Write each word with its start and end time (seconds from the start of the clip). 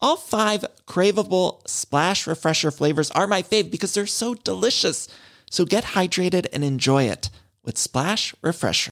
All 0.00 0.16
five 0.16 0.64
craveable 0.86 1.66
Splash 1.68 2.26
Refresher 2.26 2.70
flavors 2.70 3.10
are 3.12 3.26
my 3.26 3.42
fave 3.42 3.70
because 3.70 3.94
they're 3.94 4.06
so 4.06 4.34
delicious. 4.34 5.08
So 5.50 5.64
get 5.64 5.84
hydrated 5.84 6.46
and 6.52 6.64
enjoy 6.64 7.04
it 7.04 7.30
with 7.64 7.78
Splash 7.78 8.34
Refresher. 8.42 8.90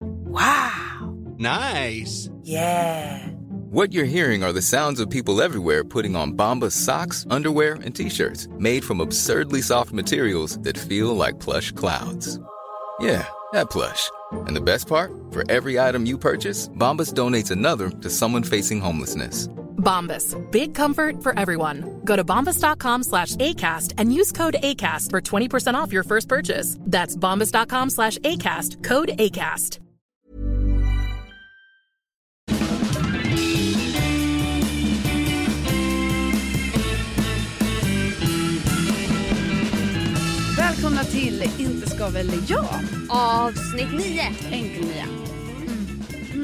Wow. 0.00 1.16
Nice. 1.38 2.28
Yeah. 2.42 3.28
What 3.70 3.92
you're 3.92 4.04
hearing 4.06 4.42
are 4.42 4.52
the 4.52 4.62
sounds 4.62 4.98
of 4.98 5.10
people 5.10 5.42
everywhere 5.42 5.84
putting 5.84 6.16
on 6.16 6.32
Bombas 6.32 6.72
socks, 6.72 7.26
underwear, 7.28 7.74
and 7.74 7.94
t-shirts 7.94 8.48
made 8.58 8.82
from 8.84 9.00
absurdly 9.00 9.60
soft 9.60 9.92
materials 9.92 10.58
that 10.60 10.78
feel 10.78 11.14
like 11.14 11.38
plush 11.38 11.70
clouds. 11.72 12.40
Yeah, 12.98 13.28
that 13.52 13.70
plush. 13.70 14.10
And 14.32 14.56
the 14.56 14.62
best 14.62 14.88
part? 14.88 15.12
For 15.30 15.44
every 15.50 15.78
item 15.78 16.06
you 16.06 16.16
purchase, 16.16 16.68
Bombas 16.70 17.12
donates 17.12 17.50
another 17.50 17.90
to 17.90 18.10
someone 18.10 18.42
facing 18.42 18.80
homelessness. 18.80 19.48
Bombas. 19.78 20.36
Big 20.50 20.74
comfort 20.74 21.22
for 21.22 21.38
everyone. 21.38 22.00
Go 22.04 22.16
to 22.16 22.24
bombas.com 22.24 23.04
slash 23.04 23.36
ACAST 23.36 23.94
and 23.96 24.12
use 24.12 24.32
code 24.32 24.56
ACAST 24.62 25.10
for 25.10 25.20
20% 25.20 25.74
off 25.74 25.92
your 25.92 26.02
first 26.04 26.28
purchase. 26.28 26.76
That's 26.80 27.16
bombas.com 27.16 27.90
slash 27.90 28.18
ACAST. 28.18 28.84
Code 28.84 29.08
ACAST. 29.18 29.78
Välkomna 40.58 41.04
till 41.04 41.42
Inte 41.58 41.90
ska 41.90 42.08
väl 42.08 42.30
jag? 42.48 42.64
Avsnitt 43.08 43.92
9. 43.92 44.20
Enkel 44.50 44.84
nia. 44.84 45.04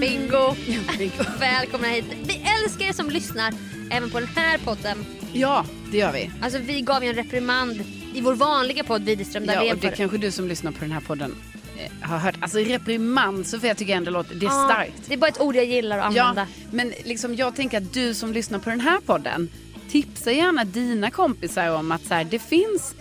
Bingo. 0.00 0.54
Bingo. 0.98 1.24
Välkomna 1.40 1.88
hit. 1.88 2.23
Älskar 2.64 2.84
er 2.84 2.92
som 2.92 3.10
lyssnar 3.10 3.54
även 3.90 4.10
på 4.10 4.20
den 4.20 4.28
här 4.28 4.58
podden. 4.58 5.04
Ja, 5.32 5.66
det 5.90 5.98
gör 5.98 6.12
vi. 6.12 6.30
Alltså 6.42 6.58
vi 6.58 6.80
gav 6.80 7.04
ju 7.04 7.10
en 7.10 7.16
reprimand 7.16 7.82
i 8.14 8.20
vår 8.20 8.34
vanliga 8.34 8.84
podd 8.84 9.02
Widerström 9.04 9.44
Ja, 9.44 9.54
Dahlén 9.54 9.72
och 9.74 9.78
det 9.82 9.88
för- 9.88 9.96
kanske 9.96 10.18
du 10.18 10.30
som 10.30 10.48
lyssnar 10.48 10.72
på 10.72 10.80
den 10.80 10.92
här 10.92 11.00
podden 11.00 11.34
eh, 11.78 12.08
har 12.08 12.18
hört. 12.18 12.34
Alltså 12.40 12.58
reprimand, 12.58 13.46
Sofia 13.46 13.74
tycker 13.74 13.92
jag 13.92 13.96
ändå 13.96 14.10
låter, 14.10 14.34
det 14.34 14.46
är 14.46 14.50
Ja, 14.50 14.68
starkt. 14.72 14.92
Det 15.06 15.14
är 15.14 15.18
bara 15.18 15.28
ett 15.30 15.40
ord 15.40 15.56
jag 15.56 15.64
gillar 15.64 15.98
att 15.98 16.14
Ja, 16.14 16.22
använda. 16.24 16.50
men 16.70 16.92
liksom 17.04 17.34
jag 17.34 17.56
tänker 17.56 17.78
att 17.78 17.92
du 17.92 18.14
som 18.14 18.32
lyssnar 18.32 18.58
på 18.58 18.70
den 18.70 18.80
här 18.80 18.98
podden, 19.06 19.48
tipsa 19.90 20.32
gärna 20.32 20.64
dina 20.64 21.10
kompisar 21.10 21.68
om 21.70 21.92
att 21.92 22.04
så 22.06 22.14
här, 22.14 22.24
det 22.24 22.38
finns 22.38 22.94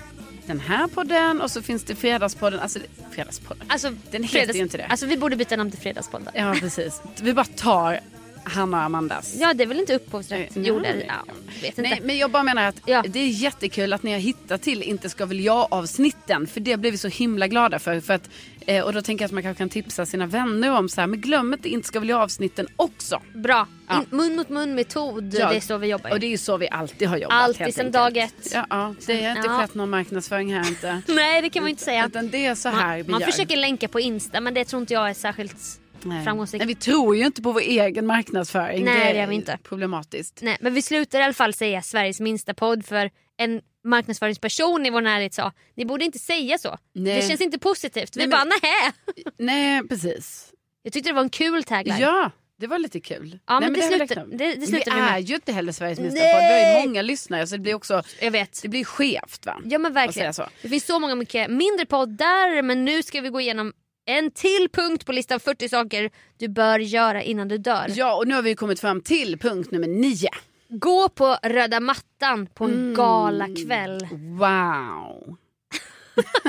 den 0.46 0.60
här 0.60 0.88
podden 0.88 1.42
och 1.42 1.52
så 1.52 1.62
finns 1.62 1.84
det 1.84 1.96
Fredagspodden. 1.96 2.60
Alltså 2.60 2.80
Fredagspodden. 3.12 3.64
Alltså, 3.68 3.92
Den 4.12 4.24
heter 4.24 4.54
ju 4.54 4.62
inte 4.62 4.78
det. 4.78 4.86
Alltså 4.86 5.06
vi 5.06 5.18
borde 5.18 5.36
byta 5.36 5.56
namn 5.56 5.72
till 5.72 5.80
Fredagspodden. 5.80 6.28
Ja 6.34 6.56
precis. 6.60 7.02
Vi 7.22 7.34
bara 7.34 7.46
tar 7.46 8.00
Hanna 8.44 8.78
och 8.78 8.84
Amandas. 8.84 9.36
Ja 9.40 9.54
det 9.54 9.64
är 9.64 9.68
väl 9.68 9.80
inte 9.80 9.96
upphovsrätt? 9.96 10.52
Jo 10.56 10.80
det 10.80 11.06
ja, 11.08 11.14
vet 11.62 11.66
inte. 11.78 11.82
Nej, 11.82 12.00
men 12.04 12.18
jag 12.18 12.32
bara 12.32 12.44
menar 12.44 12.64
att 12.68 12.76
Ja. 12.86 13.04
det 13.08 13.20
är 13.20 13.28
jättekul 13.28 13.94
att 13.94 14.04
ni 14.04 14.12
har 14.12 14.20
hittat 14.20 14.62
till 14.62 14.84
Inte 14.84 15.10
ska 15.10 15.26
väl 15.26 15.40
jag 15.40 15.68
avsnitten. 15.72 16.48
För 16.48 16.60
det 16.60 16.78
blev 16.78 16.92
vi 16.92 16.98
så 16.98 17.08
himla 17.08 17.48
glada 17.48 17.80
för. 17.80 18.00
för 18.00 18.14
att, 18.14 18.30
eh, 18.66 18.84
och 18.84 18.94
då 18.94 19.02
tänker 19.02 19.24
jag 19.24 19.28
att 19.28 19.32
man 19.32 19.44
kanske 19.44 19.58
kan 19.62 19.70
tipsa 19.70 20.06
sina 20.06 20.26
vänner 20.26 20.72
om 20.78 20.90
så 20.90 21.02
här, 21.02 21.08
men 21.08 21.22
glöm 21.22 21.54
inte 21.54 21.70
Inte 21.70 21.88
ska 21.88 22.00
väl 22.00 22.10
jag 22.10 22.22
avsnitten 22.22 22.68
också. 22.76 23.22
Bra. 23.36 23.68
Ja. 23.88 23.96
In, 24.12 24.18
mun 24.18 24.36
mot 24.36 24.50
mun 24.50 24.76
metod. 24.76 25.34
Ja, 25.34 25.50
Det 25.50 25.56
är 25.56 25.60
så 25.60 25.78
vi 25.78 25.88
jobbar. 25.88 26.12
Och 26.12 26.20
det 26.20 26.26
är 26.26 26.30
ju 26.32 26.38
så 26.38 26.58
vi 26.58 26.70
alltid 26.70 27.08
har 27.08 27.18
jobbat. 27.18 27.42
Alltid 27.44 27.62
enkelt. 27.68 27.94
dag 27.94 28.18
ett. 28.18 28.34
Ja, 28.54 28.66
ja, 28.70 28.96
det 29.06 29.24
har 29.24 29.36
inte 29.36 29.48
Ja. 29.48 29.60
skett 29.62 29.76
någon 29.76 29.90
marknadsföring 29.90 30.54
här 30.54 30.68
inte. 30.68 31.02
Nej 31.14 31.42
det 31.42 31.50
kan 31.50 31.64
man 31.64 31.70
inte 31.70 31.84
säga. 31.84 32.06
Utan 32.08 32.30
det 32.30 32.46
är 32.46 32.56
så 32.56 32.70
här 32.70 32.88
Man, 32.88 32.98
vi 33.06 33.12
man 33.12 33.22
gör. 33.22 33.28
försöker 33.28 33.58
länka 33.58 33.88
på 33.88 34.00
Insta 34.00 34.42
men 34.42 34.54
det 34.54 34.66
tror 34.66 34.82
inte 34.82 34.94
jag 34.94 35.10
är 35.10 35.14
särskilt 35.14 35.80
Nej. 36.06 36.24
framgångsrikt. 36.24 36.66
Nej, 36.66 36.68
vi 36.76 36.82
tror 36.82 37.16
ju 37.16 37.26
inte 37.26 37.42
på 37.42 37.52
vår 37.52 37.62
egen 37.62 38.06
marknadsföring. 38.06 38.86
Nej, 38.86 39.14
det 39.14 39.20
gör 39.20 39.28
vi 39.28 39.36
inte. 39.36 39.58
problematiskt. 39.64 40.40
Nej, 40.42 40.58
men 40.62 40.74
vi 40.74 40.82
slutar 40.82 41.20
i 41.20 41.24
alla 41.24 41.34
fall 41.34 41.54
säga 41.54 41.82
Sveriges 41.82 42.20
minsta 42.20 42.54
podd 42.54 42.86
för 42.86 43.12
en 43.38 43.62
marknadsföringsperson 43.84 44.86
i 44.86 44.90
vår 44.90 45.02
närhet 45.02 45.34
sa 45.34 45.52
ni 45.76 45.86
borde 45.86 46.06
inte 46.06 46.20
säga 46.20 46.58
så. 46.58 46.78
Nej. 46.94 47.16
Det 47.22 47.28
känns 47.28 47.42
inte 47.42 47.60
positivt. 47.60 48.16
Nej, 48.16 48.26
vi 48.26 48.30
men- 48.30 48.40
bara 48.40 48.44
nähä. 48.44 48.92
Nej, 49.38 49.88
precis. 49.88 50.50
Jag 50.84 50.94
tyckte 50.94 51.10
det 51.10 51.14
var 51.14 51.22
en 51.22 51.30
kul 51.30 51.64
tagline. 51.64 51.98
Ja, 52.00 52.32
det 52.60 52.68
var 52.68 52.80
lite 52.80 53.00
kul. 53.00 53.40
Ja, 53.48 53.60
Nej, 53.60 53.70
men 53.72 53.80
det 53.80 53.88
slutar- 53.88 54.26
det- 54.38 54.56
det 54.56 54.68
slutar 54.68 54.92
vi 54.96 55.00
är 55.02 55.12
med. 55.12 55.22
ju 55.22 55.36
inte 55.36 55.52
heller 55.54 55.72
Sveriges 55.72 56.00
minsta 56.00 56.20
Nej! 56.20 56.34
podd. 56.34 56.42
Vi 56.42 56.74
har 56.74 56.82
ju 56.82 56.88
många 56.88 57.02
lyssnare 57.02 57.48
så 57.48 57.56
det 57.56 57.60
blir 57.62 57.74
också 57.74 58.04
Jag 58.22 58.32
vet. 58.32 58.62
det 58.62 58.68
blir 58.68 58.84
skevt 58.84 59.46
va? 59.46 59.62
Ja 59.66 59.80
men 59.80 59.94
verkligen. 59.94 60.34
Det 60.62 60.70
finns 60.70 60.86
så 60.86 61.00
många 61.00 61.16
mycket 61.16 61.52
mindre 61.52 61.86
poddar 61.86 62.62
men 62.62 62.86
nu 62.86 63.04
ska 63.04 63.22
vi 63.22 63.30
gå 63.30 63.42
igenom 63.42 63.74
en 64.06 64.32
till 64.32 64.68
punkt 64.74 65.06
på 65.06 65.12
listan 65.12 65.40
40 65.40 65.70
saker 65.70 66.10
du 66.38 66.48
bör 66.48 66.80
göra 66.80 67.24
innan 67.24 67.48
du 67.48 67.58
dör. 67.58 67.86
Ja, 67.96 68.16
och 68.16 68.28
nu 68.28 68.36
har 68.36 68.42
vi 68.42 68.56
kommit 68.56 68.80
fram 68.80 69.02
till 69.02 69.38
punkt 69.40 69.72
nummer 69.72 69.88
nio. 69.88 70.30
Gå 70.70 71.10
på 71.10 71.38
röda 71.44 71.80
mattan 71.80 72.48
på 72.54 72.64
en 72.66 72.72
Mm. 72.74 72.94
galakväll. 72.96 74.08
Wow. 74.12 75.38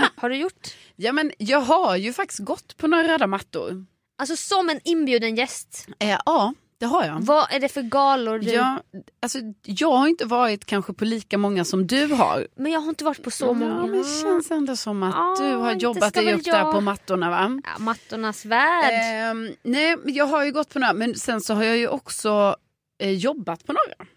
Har 0.17 0.29
du 0.31 0.37
gjort? 0.37 0.69
Ja, 0.97 1.13
men 1.13 1.33
jag 1.39 1.61
har 1.61 1.97
ju 1.97 2.13
faktiskt 2.13 2.41
gått 2.41 2.77
på 2.77 2.87
några 2.87 3.09
röda 3.09 3.27
mattor. 3.27 3.85
Alltså 4.19 4.37
som 4.37 4.69
en 4.71 4.81
inbjuden 4.85 5.37
gäst. 5.37 5.87
Eh, 5.99 6.19
ja, 6.27 6.55
det 6.85 6.89
har 6.89 7.05
jag. 7.05 7.21
Vad 7.21 7.47
är 7.53 7.61
det 7.61 7.69
för 7.69 7.83
galor 7.83 8.39
du... 8.39 8.51
Ja, 8.51 8.81
alltså, 9.23 9.39
jag 9.63 9.93
har 9.93 10.09
inte 10.09 10.25
varit 10.25 10.65
kanske 10.65 10.93
på 10.93 11.05
lika 11.05 11.39
många 11.39 11.65
som 11.65 11.87
du 11.87 12.07
har. 12.07 12.47
Men 12.57 12.73
jag 12.73 12.81
har 12.81 12.89
inte 12.89 13.05
varit 13.05 13.23
på 13.23 13.31
så 13.31 13.53
många. 13.55 13.75
Ja, 13.75 13.87
men 13.87 13.99
det 14.03 14.23
känns 14.23 14.51
ändå 14.51 14.77
som 14.77 15.03
att 15.03 15.15
Ja, 15.15 15.37
du 15.47 15.55
har 15.57 15.73
jobbat 15.73 16.15
dig 16.15 16.35
upp 16.35 16.45
där 16.45 16.53
jag- 16.59 16.73
på 16.73 16.81
mattorna 16.81 17.31
va? 17.31 17.61
Ja, 17.65 17.79
mattornas 17.79 18.45
värld. 18.45 18.93
Ehm, 19.31 19.51
nej, 19.63 19.97
jag 20.05 20.27
har 20.27 20.45
ju 20.45 20.53
gått 20.53 20.69
på 20.73 20.79
några, 20.79 20.93
men 20.93 21.15
sen 21.15 21.41
så 21.41 21.55
har 21.55 21.65
jag 21.65 21.77
ju 21.77 21.89
också 21.89 22.57
eh, 22.99 23.11
jobbat 23.11 23.67
på 23.67 23.73
några. 23.73 24.11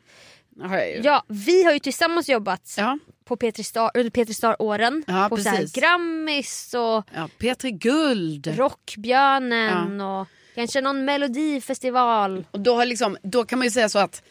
Ja, 1.03 1.23
vi 1.27 1.63
har 1.63 1.73
ju 1.73 1.79
tillsammans 1.79 2.29
jobbat 2.29 2.75
Ja. 2.77 2.99
på 3.25 3.35
Petri 3.35 3.63
Star, 3.63 3.91
under 3.93 4.09
Petri 4.09 4.33
Star-åren. 4.33 5.03
Ja, 5.07 5.27
på 5.29 5.37
så 5.37 5.49
här 5.49 5.57
precis. 5.57 5.75
Grammis 5.81 6.73
och 6.73 7.03
ja, 7.15 7.29
P3 7.39 7.69
Guld. 7.69 8.47
Rockbjörnen 8.57 10.01
och 10.01 10.27
kanske 10.57 10.81
någon 10.81 11.05
melodifestival. 11.05 12.45
Och 12.51 12.59
då, 12.59 12.75
har 12.75 12.85
liksom, 12.85 13.17
då 13.23 13.43
kan 13.45 13.59
man 13.59 13.65
ju 13.67 13.71
säga 13.71 13.89
så 13.89 13.99
att 13.99 14.21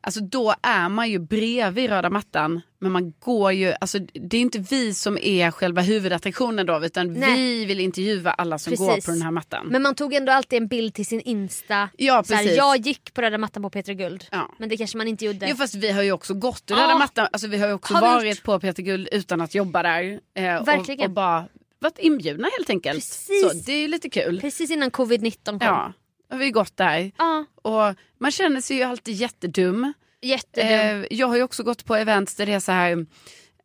alltså 0.00 0.20
då 0.20 0.54
är 0.62 0.88
man 0.88 1.10
ju 1.10 1.18
bredvid 1.18 1.90
röda 1.90 2.10
mattan. 2.10 2.60
Men 2.78 2.92
man 2.92 3.12
går 3.18 3.52
ju, 3.52 3.74
alltså 3.80 3.98
det 3.98 4.36
är 4.36 4.40
inte 4.40 4.58
vi 4.58 4.94
som 4.94 5.18
är 5.18 5.50
själva 5.50 5.82
huvudattraktionen 5.82 6.66
då. 6.66 6.84
Utan 6.84 7.12
Nej. 7.12 7.36
vi 7.36 7.64
vill 7.64 7.80
intervjua 7.80 8.30
alla 8.30 8.58
som 8.58 8.70
Precis. 8.70 8.86
går 8.86 9.00
på 9.00 9.10
den 9.10 9.22
här 9.22 9.30
mattan. 9.30 9.66
Men 9.66 9.82
man 9.82 9.94
tog 9.94 10.14
ändå 10.14 10.32
alltid 10.32 10.56
en 10.62 10.68
bild 10.68 10.94
till 10.94 11.06
sin 11.06 11.20
Insta. 11.20 11.88
Ja, 11.96 12.24
precis. 12.28 12.56
jag 12.56 12.76
gick 12.86 13.14
på 13.14 13.22
röda 13.22 13.38
mattan 13.38 13.62
på 13.62 13.70
Petri 13.70 13.94
Guld. 13.94 14.24
Ja. 14.30 14.50
Men 14.58 14.68
det 14.68 14.76
kanske 14.76 14.96
man 14.98 15.08
inte 15.08 15.24
gjorde. 15.24 15.46
Jo 15.48 15.56
fast 15.56 15.74
vi 15.74 15.90
har 15.90 16.02
ju 16.02 16.12
också 16.12 16.34
gått 16.34 16.62
Ja. 16.66 16.76
röda 16.76 16.98
mattan. 16.98 17.26
Alltså 17.32 17.48
vi 17.48 17.58
har 17.58 17.66
ju 17.68 17.72
också 17.74 17.94
Har 17.94 18.00
varit 18.00 18.36
gjort? 18.36 18.42
på 18.44 18.60
Peter 18.60 18.82
Guld 18.82 19.08
utan 19.12 19.40
att 19.40 19.54
jobba 19.54 19.82
där. 19.82 20.20
Eh, 20.34 20.56
och, 20.56 20.68
Verkligen. 20.68 21.04
och 21.06 21.10
bara 21.10 21.44
varit 21.84 21.98
inbjudna 21.98 22.48
helt 22.58 22.70
enkelt. 22.70 22.96
Precis. 22.96 23.42
Så 23.42 23.52
det 23.66 23.72
är 23.72 23.80
ju 23.80 23.88
lite 23.88 24.10
kul. 24.10 24.40
Precis 24.40 24.70
innan 24.70 24.90
covid-19 24.90 25.44
kom. 25.44 25.58
Ja, 25.60 25.92
har 26.30 26.38
vi 26.38 26.50
gått 26.50 26.76
där. 26.76 27.12
Ja, 27.18 27.44
Och 27.62 27.94
man 28.18 28.30
känner 28.30 28.60
sig 28.60 28.76
ju 28.76 28.82
alltid 28.82 29.14
jättedum. 29.14 29.92
jättedum. 30.22 31.02
Eh, 31.02 31.06
jag 31.10 31.26
har 31.26 31.36
ju 31.36 31.42
också 31.42 31.62
gått 31.62 31.84
på 31.84 31.96
events 31.96 32.34
där 32.34 32.46
det 32.46 32.52
är 32.52 32.60
så 32.60 32.72
här, 32.72 33.06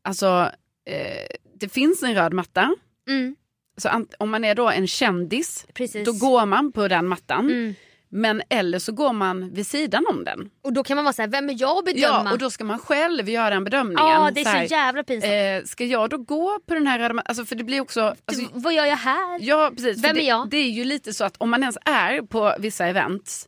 alltså 0.01 0.51
eh, 0.85 1.27
det 1.59 1.69
finns 1.69 2.03
en 2.03 2.15
röd 2.15 2.33
matta. 2.33 2.75
Mm, 3.07 3.35
Så 3.77 4.05
om 4.19 4.29
man 4.29 4.43
är 4.43 4.55
då 4.55 4.69
en 4.69 4.87
kändis, 4.87 5.65
precis. 5.73 6.05
då 6.05 6.13
går 6.13 6.45
man 6.45 6.71
på 6.71 6.87
den 6.87 7.07
mattan. 7.07 7.45
Mm. 7.49 7.75
Men 8.11 8.41
eller 8.49 8.79
så 8.79 8.91
går 8.91 9.13
man 9.13 9.53
vid 9.53 9.67
sidan 9.67 10.05
om 10.09 10.23
den. 10.23 10.49
Och 10.63 10.73
då 10.73 10.83
kan 10.83 10.95
man 10.95 11.05
vara 11.05 11.13
så 11.13 11.21
här, 11.21 11.29
vem 11.29 11.49
är 11.49 11.55
jag 11.61 11.77
att 11.77 11.85
bedöma? 11.85 12.21
Ja, 12.25 12.31
och 12.31 12.37
då 12.37 12.49
ska 12.49 12.63
man 12.63 12.79
själv 12.79 13.29
göra 13.29 13.49
den 13.49 13.63
bedömningen. 13.63 14.05
Ja, 14.05 14.31
det 14.31 14.41
är 14.41 14.45
så 14.45 14.49
här, 14.49 14.71
jävla 14.71 15.03
pinsamt. 15.03 15.33
Eh, 15.33 15.67
ska 15.67 15.85
jag 15.85 16.09
då 16.09 16.17
gå 16.17 16.59
på 16.67 16.73
den 16.73 16.87
här 16.87 16.99
röda? 16.99 17.21
Alltså 17.25 17.45
för 17.45 17.55
det 17.55 17.63
blir 17.63 17.81
också... 17.81 18.01
Alltså, 18.25 18.43
Du, 18.43 18.47
vad 18.53 18.73
gör 18.73 18.85
jag 18.85 18.97
här? 18.97 19.39
ja, 19.41 19.71
precis. 19.75 20.03
Vem 20.03 20.11
är 20.11 20.13
det, 20.13 20.21
jag? 20.21 20.49
Det 20.49 20.57
är 20.57 20.69
ju 20.69 20.83
lite 20.83 21.13
så 21.13 21.23
att 21.23 21.35
om 21.37 21.49
man 21.49 21.61
ens 21.63 21.77
är 21.85 22.21
på 22.21 22.55
vissa 22.59 22.85
events, 22.87 23.47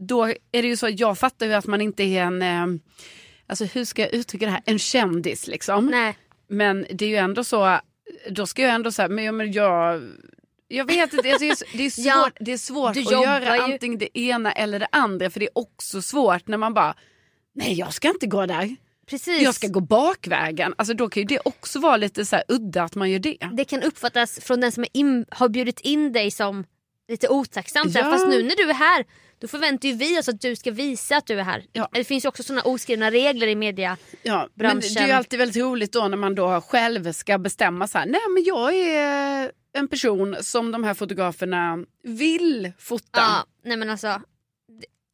då 0.00 0.24
är 0.26 0.62
det 0.62 0.68
ju 0.68 0.76
så, 0.76 0.88
jag 0.90 1.18
fattar 1.18 1.46
ju 1.46 1.52
att 1.54 1.66
man 1.66 1.80
inte 1.80 2.02
är 2.02 2.22
en, 2.22 2.42
eh, 2.42 2.66
alltså 3.46 3.64
hur 3.64 3.84
ska 3.84 4.02
jag 4.02 4.14
uttrycka 4.14 4.46
det 4.46 4.52
här, 4.52 4.62
en 4.64 4.78
kändis 4.78 5.46
liksom. 5.46 5.86
Nej. 5.86 6.16
Men 6.48 6.86
det 6.90 7.04
är 7.04 7.08
ju 7.08 7.16
ändå 7.16 7.44
så, 7.44 7.78
då 8.30 8.46
ska 8.46 8.62
jag 8.62 8.74
ändå 8.74 8.92
säga, 8.92 9.08
men, 9.08 9.24
ja, 9.24 9.32
men 9.32 9.52
jag, 9.52 10.02
jag 10.68 10.84
vet 10.84 11.12
inte, 11.12 11.30
alltså, 11.32 11.64
det 11.72 11.76
är, 11.76 11.76
det 11.76 11.84
är 11.84 11.90
svårt, 11.90 12.06
Ja, 12.06 12.30
det 12.40 12.52
är 12.52 12.58
svårt 12.58 12.96
att 12.96 13.10
göra 13.10 13.56
ju- 13.56 13.62
antingen 13.62 13.98
det 13.98 14.18
ena 14.18 14.52
eller 14.52 14.78
det 14.78 14.88
andra 14.92 15.30
för 15.30 15.40
det 15.40 15.46
är 15.46 15.58
också 15.58 16.02
svårt 16.02 16.48
när 16.48 16.56
man 16.56 16.74
bara, 16.74 16.94
nej 17.54 17.72
jag 17.78 17.92
ska 17.92 18.08
inte 18.08 18.26
gå 18.26 18.46
där. 18.46 18.76
Precis. 19.06 19.42
Jag 19.42 19.54
ska 19.54 19.66
gå 19.66 19.80
bakvägen. 19.80 20.74
Alltså 20.78 20.94
då 20.94 21.08
kan 21.08 21.20
ju 21.20 21.26
det 21.26 21.40
också 21.44 21.78
vara 21.78 21.96
lite 21.96 22.24
så 22.24 22.42
udda 22.48 22.82
att 22.82 22.94
man 22.94 23.10
gör 23.10 23.18
det. 23.18 23.36
Det 23.52 23.64
kan 23.64 23.82
uppfattas 23.82 24.40
från 24.40 24.60
den 24.60 24.72
som 24.72 24.84
in, 24.92 25.26
har 25.30 25.48
bjudit 25.48 25.80
in 25.80 26.12
dig 26.12 26.30
som 26.30 26.64
lite 27.08 27.28
otacksamt. 27.28 27.94
Ja. 27.94 28.02
Fast 28.02 28.28
nu 28.28 28.42
när 28.42 28.56
du 28.56 28.70
är 28.70 28.74
här 28.74 29.04
då 29.38 29.48
förväntar 29.48 29.88
ju 29.88 29.94
vi 29.94 30.20
oss 30.20 30.28
att 30.28 30.40
du 30.40 30.56
ska 30.56 30.70
visa 30.70 31.16
att 31.16 31.26
du 31.26 31.38
är 31.40 31.44
här. 31.44 31.64
Ja. 31.72 31.88
Det 31.92 32.04
finns 32.04 32.24
ju 32.24 32.28
också 32.28 32.42
såna 32.42 32.62
oskrivna 32.62 33.10
regler 33.10 33.46
i 33.46 33.54
media. 33.54 33.96
Ja, 34.22 34.48
men 34.54 34.80
det 34.80 35.00
är 35.00 35.06
ju 35.06 35.12
alltid 35.12 35.38
väldigt 35.38 35.62
roligt 35.62 35.92
då 35.92 36.08
när 36.08 36.16
man 36.16 36.34
då 36.34 36.60
själv 36.60 37.12
ska 37.12 37.38
bestämma 37.38 37.88
så 37.88 37.98
här, 37.98 38.06
nej 38.06 38.20
men 38.34 38.44
jag 38.44 38.74
är 38.74 39.52
en 39.76 39.88
person 39.88 40.36
som 40.40 40.72
de 40.72 40.84
här 40.84 40.94
fotograferna 40.94 41.78
vill 42.02 42.72
fota. 42.78 43.06
Ja, 43.12 43.44
nej 43.64 43.76
men 43.76 43.90
alltså. 43.90 44.20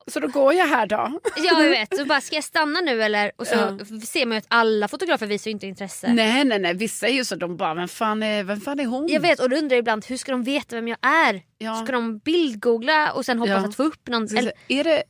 Så 0.06 0.20
då 0.20 0.28
går 0.28 0.54
jag 0.54 0.66
här 0.66 0.86
då. 0.86 1.20
Ja 1.36 1.60
jag 1.62 1.70
vet, 1.70 1.96
så 1.96 2.04
bara 2.04 2.20
ska 2.20 2.34
jag 2.34 2.44
stanna 2.44 2.80
nu 2.80 3.02
eller? 3.02 3.32
Och 3.36 3.46
så 3.46 3.54
Ja. 3.54 3.78
ser 4.06 4.26
man 4.26 4.34
ju 4.34 4.38
att 4.38 4.46
alla 4.48 4.88
fotografer 4.88 5.26
visar 5.26 5.48
ju 5.48 5.52
inte 5.52 5.66
intresse. 5.66 6.12
nej 6.12 6.44
nej 6.44 6.58
nej, 6.58 6.74
vissa 6.74 7.08
är 7.08 7.12
ju 7.12 7.24
så 7.24 7.34
de 7.36 7.56
bara, 7.56 7.74
vem 7.74 7.88
fan 7.88 8.22
är, 8.22 8.44
vem 8.44 8.60
fan 8.60 8.80
är 8.80 8.86
hon? 8.86 9.08
Jag 9.08 9.20
vet 9.20 9.40
och 9.40 9.50
då 9.50 9.56
undrar 9.56 9.74
jag 9.76 9.82
ibland 9.82 10.04
hur 10.06 10.16
ska 10.16 10.32
de 10.32 10.42
veta 10.42 10.76
vem 10.76 10.88
jag 10.88 10.98
är? 11.02 11.42
Ja. 11.58 11.74
Ska 11.84 11.92
de 11.92 12.18
bildgoogla 12.18 13.12
och 13.12 13.24
sen 13.24 13.38
hoppas 13.38 13.50
Ja. 13.62 13.68
att 13.68 13.74
få 13.76 13.82
upp 13.82 14.08
någon? 14.08 14.36
Eller, 14.36 14.52
är 14.68 14.84
det, 14.84 15.02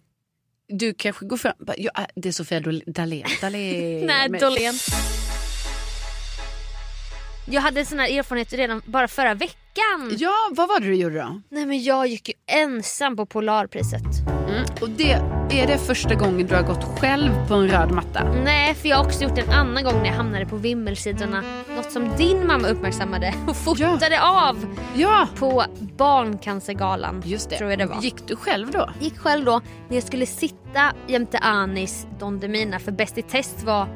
du 0.68 0.94
kanske 0.94 1.26
går 1.26 1.36
fram, 1.36 1.54
ja, 1.76 1.92
det 2.16 2.28
är 2.28 2.32
Sofia 2.32 2.60
Dalén. 2.86 3.26
Dalén. 3.40 4.06
nej, 4.06 4.28
Dolén. 4.28 4.74
Jag 7.46 7.62
hade 7.62 7.84
sån 7.84 7.98
här 7.98 8.18
erfarenhet 8.18 8.52
redan 8.52 8.82
bara 8.86 9.08
förra 9.08 9.34
veckan. 9.34 10.16
Ja, 10.18 10.32
vad 10.50 10.68
var 10.68 10.80
det 10.80 10.86
du 10.86 10.94
gjorde 10.94 11.18
då? 11.18 11.40
Nej 11.48 11.66
men 11.66 11.82
jag 11.82 12.06
gick 12.06 12.28
ju 12.28 12.34
ensam 12.46 13.16
på 13.16 13.26
Polarpriset. 13.26 14.02
Mm. 14.48 14.64
Och 14.80 14.90
det, 14.90 15.12
är 15.50 15.66
det 15.66 15.78
första 15.78 16.14
gången 16.14 16.46
du 16.46 16.54
har 16.54 16.62
gått 16.62 16.84
själv 16.98 17.30
på 17.48 17.54
en 17.54 17.68
röd 17.68 17.90
matta? 17.90 18.32
Nej 18.44 18.74
för 18.74 18.88
jag 18.88 18.96
har 18.96 19.04
också 19.04 19.22
gjort 19.24 19.38
en 19.38 19.50
annan 19.50 19.84
gång 19.84 19.94
när 19.98 20.06
jag 20.06 20.12
hamnade 20.14 20.46
på 20.46 20.56
vimmelsidorna. 20.56 21.42
Något 21.76 21.92
som 21.92 22.16
din 22.16 22.46
mamma 22.46 22.68
uppmärksammade 22.68 23.34
och 23.48 23.56
fotade 23.56 24.22
av 24.22 24.66
Ja, 24.96 25.28
på 25.38 25.64
Barncancergalan. 25.96 27.22
just 27.26 27.50
det. 27.50 27.56
Tror 27.58 27.70
jag 27.70 27.78
det 27.78 27.86
var. 27.86 28.00
Gick 28.02 28.26
du 28.28 28.36
själv 28.36 28.70
då? 28.70 28.90
Gick 29.00 29.18
själv 29.18 29.44
då 29.44 29.60
när 29.88 29.96
jag 29.96 30.04
skulle 30.04 30.26
sitta 30.26 30.92
jämte 31.06 31.38
Anis 31.38 32.06
Don 32.20 32.40
Demina 32.40 32.78
för 32.78 32.92
Bäst 32.92 33.18
i 33.18 33.22
test 33.22 33.62
var 33.62 33.86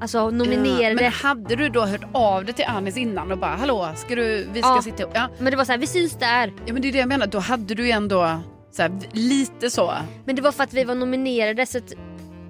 alltså 0.00 0.30
nominerade. 0.30 0.94
men 0.94 1.12
hade 1.12 1.56
du 1.56 1.68
då 1.68 1.80
hört 1.84 2.04
av 2.12 2.44
dig 2.44 2.54
till 2.54 2.64
Anis 2.68 2.96
innan 2.96 3.32
och 3.32 3.38
bara 3.38 3.56
hallå, 3.56 3.88
ska 3.96 4.14
du, 4.14 4.48
vi 4.52 4.60
ska 4.62 4.68
Ja. 4.74 4.82
sitta 4.82 5.02
ihop? 5.02 5.12
Ja. 5.14 5.28
Men 5.38 5.50
det 5.50 5.56
var 5.56 5.64
så 5.64 5.72
här, 5.72 5.78
vi 5.78 5.86
syns 5.86 6.12
där. 6.18 6.52
ja 6.66 6.72
men 6.72 6.82
det 6.82 6.88
är 6.88 6.92
det 6.92 6.98
jag 6.98 7.08
menar, 7.08 7.26
då 7.26 7.38
hade 7.38 7.74
du 7.74 7.84
ju 7.86 7.90
ändå 7.90 8.40
så 8.72 8.82
här, 8.82 8.92
lite 9.12 9.70
så. 9.70 9.92
Men 10.24 10.36
det 10.36 10.42
var 10.42 10.52
för 10.52 10.64
att 10.64 10.74
vi 10.74 10.84
var 10.84 10.94
nominerade 10.94 11.66
så 11.66 11.78
att 11.78 11.92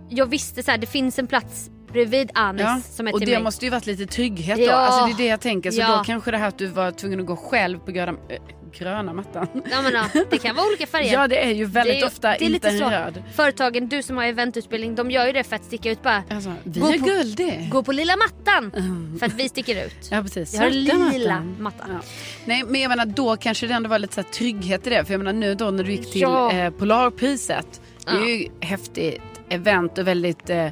jag 0.08 0.26
visste 0.26 0.62
så 0.62 0.70
här, 0.70 0.78
det 0.78 0.86
finns 0.86 1.18
en 1.18 1.26
plats 1.26 1.70
bredvid 1.92 2.30
Anis 2.34 2.62
Ja. 2.62 2.80
som 2.90 3.08
är 3.08 3.12
Och 3.12 3.18
till 3.20 3.28
det 3.28 3.34
mig. 3.34 3.42
måste 3.44 3.64
ju 3.64 3.70
varit 3.70 3.86
lite 3.86 4.06
trygghet 4.06 4.56
då. 4.58 4.62
Ja. 4.64 4.72
Alltså 4.74 5.06
det 5.06 5.12
är 5.12 5.16
det 5.16 5.30
jag 5.30 5.40
tänker. 5.40 5.70
Så 5.70 5.80
Ja. 5.80 5.96
då 5.96 6.04
kanske 6.04 6.30
det 6.30 6.36
här 6.38 6.48
att 6.48 6.58
du 6.58 6.66
var 6.66 6.90
tvungen 6.90 7.20
att 7.20 7.26
gå 7.26 7.36
själv 7.36 7.78
på 7.78 7.90
gröna, 7.92 8.12
äh, 8.28 8.36
gröna 8.78 9.12
mattan. 9.12 9.46
Ja, 9.70 9.82
men, 9.82 9.92
ja, 9.92 10.04
det 10.30 10.38
kan 10.38 10.56
vara 10.56 10.66
olika 10.66 10.86
färger. 10.86 11.12
Ja 11.12 11.28
det 11.28 11.44
är 11.44 11.50
ju 11.50 11.64
väldigt 11.64 11.94
Det 11.94 12.00
är- 12.00 12.06
ofta 12.06 12.28
det 12.28 12.34
är 12.34 12.42
inte 12.42 12.70
lite 12.72 12.84
en 12.84 12.90
röd. 12.90 13.22
Företagen, 13.34 13.88
du 13.88 14.02
som 14.02 14.16
har 14.16 14.24
eventutbildning, 14.24 14.94
de 14.94 15.10
gör 15.10 15.26
ju 15.26 15.32
det 15.32 15.44
för 15.44 15.56
att 15.56 15.64
sticka 15.64 15.90
ut 15.90 16.02
bara. 16.02 16.22
Alltså, 16.30 16.52
vi 16.64 16.80
Gå 16.80 16.86
är 16.88 16.98
på- 16.98 17.04
guldiga. 17.06 17.54
Gå 17.70 17.82
på 17.82 17.92
lilla 17.92 18.14
mattan 18.16 18.70
för 19.18 19.26
att 19.26 19.34
vi 19.34 19.48
sticker 19.48 19.86
ut. 19.86 20.08
Ja 20.10 20.22
precis. 20.22 20.54
Jag 20.54 20.60
har 20.62 20.70
lila 20.70 20.94
mattan. 21.34 21.56
matta. 21.58 21.84
Ja. 21.88 22.00
Nej 22.44 22.64
men 22.66 22.80
jag 22.80 22.88
menar 22.88 23.06
då 23.06 23.36
kanske 23.36 23.66
det 23.66 23.74
ändå 23.74 23.88
var 23.88 23.98
lite 23.98 24.14
så 24.14 24.20
här 24.20 24.28
trygghet 24.28 24.86
i 24.86 24.90
det. 24.90 25.04
För 25.04 25.12
jag 25.12 25.18
menar 25.18 25.32
nu 25.32 25.54
då 25.54 25.70
när 25.70 25.84
du 25.84 25.90
gick 25.92 26.12
till 26.12 26.20
Ja. 26.20 26.52
eh, 26.52 26.70
Polarpriset. 26.70 27.80
Det 28.04 28.10
är 28.30 28.38
ju 28.38 28.48
häftigt 28.60 29.20
event 29.48 29.98
och 29.98 30.08
väldigt 30.08 30.50
eh, 30.50 30.66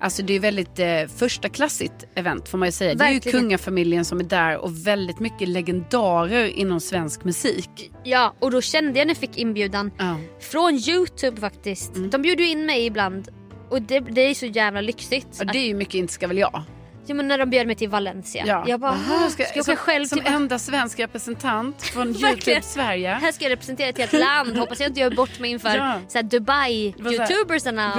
Alltså 0.00 0.22
det 0.22 0.32
är 0.34 0.40
väldigt 0.40 0.78
eh, 0.78 0.86
första 1.16 1.48
klassigt 1.48 2.04
event 2.14 2.48
får 2.48 2.58
man 2.58 2.68
ju 2.68 2.72
säga. 2.72 2.94
Det 2.94 3.04
är 3.04 3.08
ju 3.08 3.14
Verkligen. 3.14 3.40
kungafamiljen 3.40 4.04
som 4.04 4.20
är 4.20 4.24
där 4.24 4.56
och 4.58 4.86
väldigt 4.86 5.20
mycket 5.20 5.48
legendarer 5.48 6.46
inom 6.46 6.80
svensk 6.80 7.24
musik. 7.24 7.90
Ja, 8.04 8.34
och 8.40 8.50
då 8.50 8.60
kände 8.60 8.98
jag 8.98 9.06
när 9.06 9.14
jag 9.14 9.20
fick 9.20 9.38
inbjudan 9.38 9.90
Ja. 9.98 10.16
från 10.40 10.74
Youtube 10.74 11.40
faktiskt. 11.40 11.96
Mm. 11.96 12.10
De 12.10 12.22
bjuder 12.22 12.44
ju 12.44 12.50
in 12.50 12.66
mig 12.66 12.86
ibland. 12.86 13.28
Och 13.70 13.82
det, 13.82 14.00
det 14.00 14.20
är 14.20 14.34
så 14.34 14.46
jävla 14.46 14.80
lyxigt. 14.80 15.40
Och 15.40 15.46
det 15.46 15.58
är 15.58 15.66
ju 15.66 15.74
mycket 15.74 15.94
Inte 15.94 16.12
ska 16.12 16.26
väl 16.26 16.38
jag. 16.38 16.62
Ja, 17.06 17.14
men 17.14 17.28
när 17.28 17.38
de 17.38 17.50
bjöd 17.50 17.66
mig 17.66 17.76
till 17.76 17.88
Valencia. 17.88 18.44
Ja. 18.46 18.64
Jag 18.68 18.80
bara, 18.80 18.90
Aha, 18.90 19.26
"Ah, 19.26 19.30
ska, 19.30 19.42
jag 19.42 19.50
åka 19.50 19.62
som, 19.64 19.76
själv 19.76 20.06
som 20.06 20.18
till 20.18 20.26
enda 20.32 20.58
svensk 20.58 20.98
representant 21.00 21.82
från 21.82 22.06
Verkligen. 22.12 22.32
Youtube 22.34 22.62
Sverige. 22.62 23.08
Här 23.10 23.32
ska 23.32 23.44
jag 23.44 23.50
representera 23.52 23.88
ett 23.88 23.98
helt 23.98 24.12
land. 24.12 24.56
Hoppas 24.56 24.80
jag 24.80 24.88
inte 24.90 25.00
gör 25.00 25.10
bort 25.10 25.40
mig 25.40 25.50
inför 25.50 25.76
Ja. 26.14 26.22
Dubai-youtubersarna. 26.22 27.92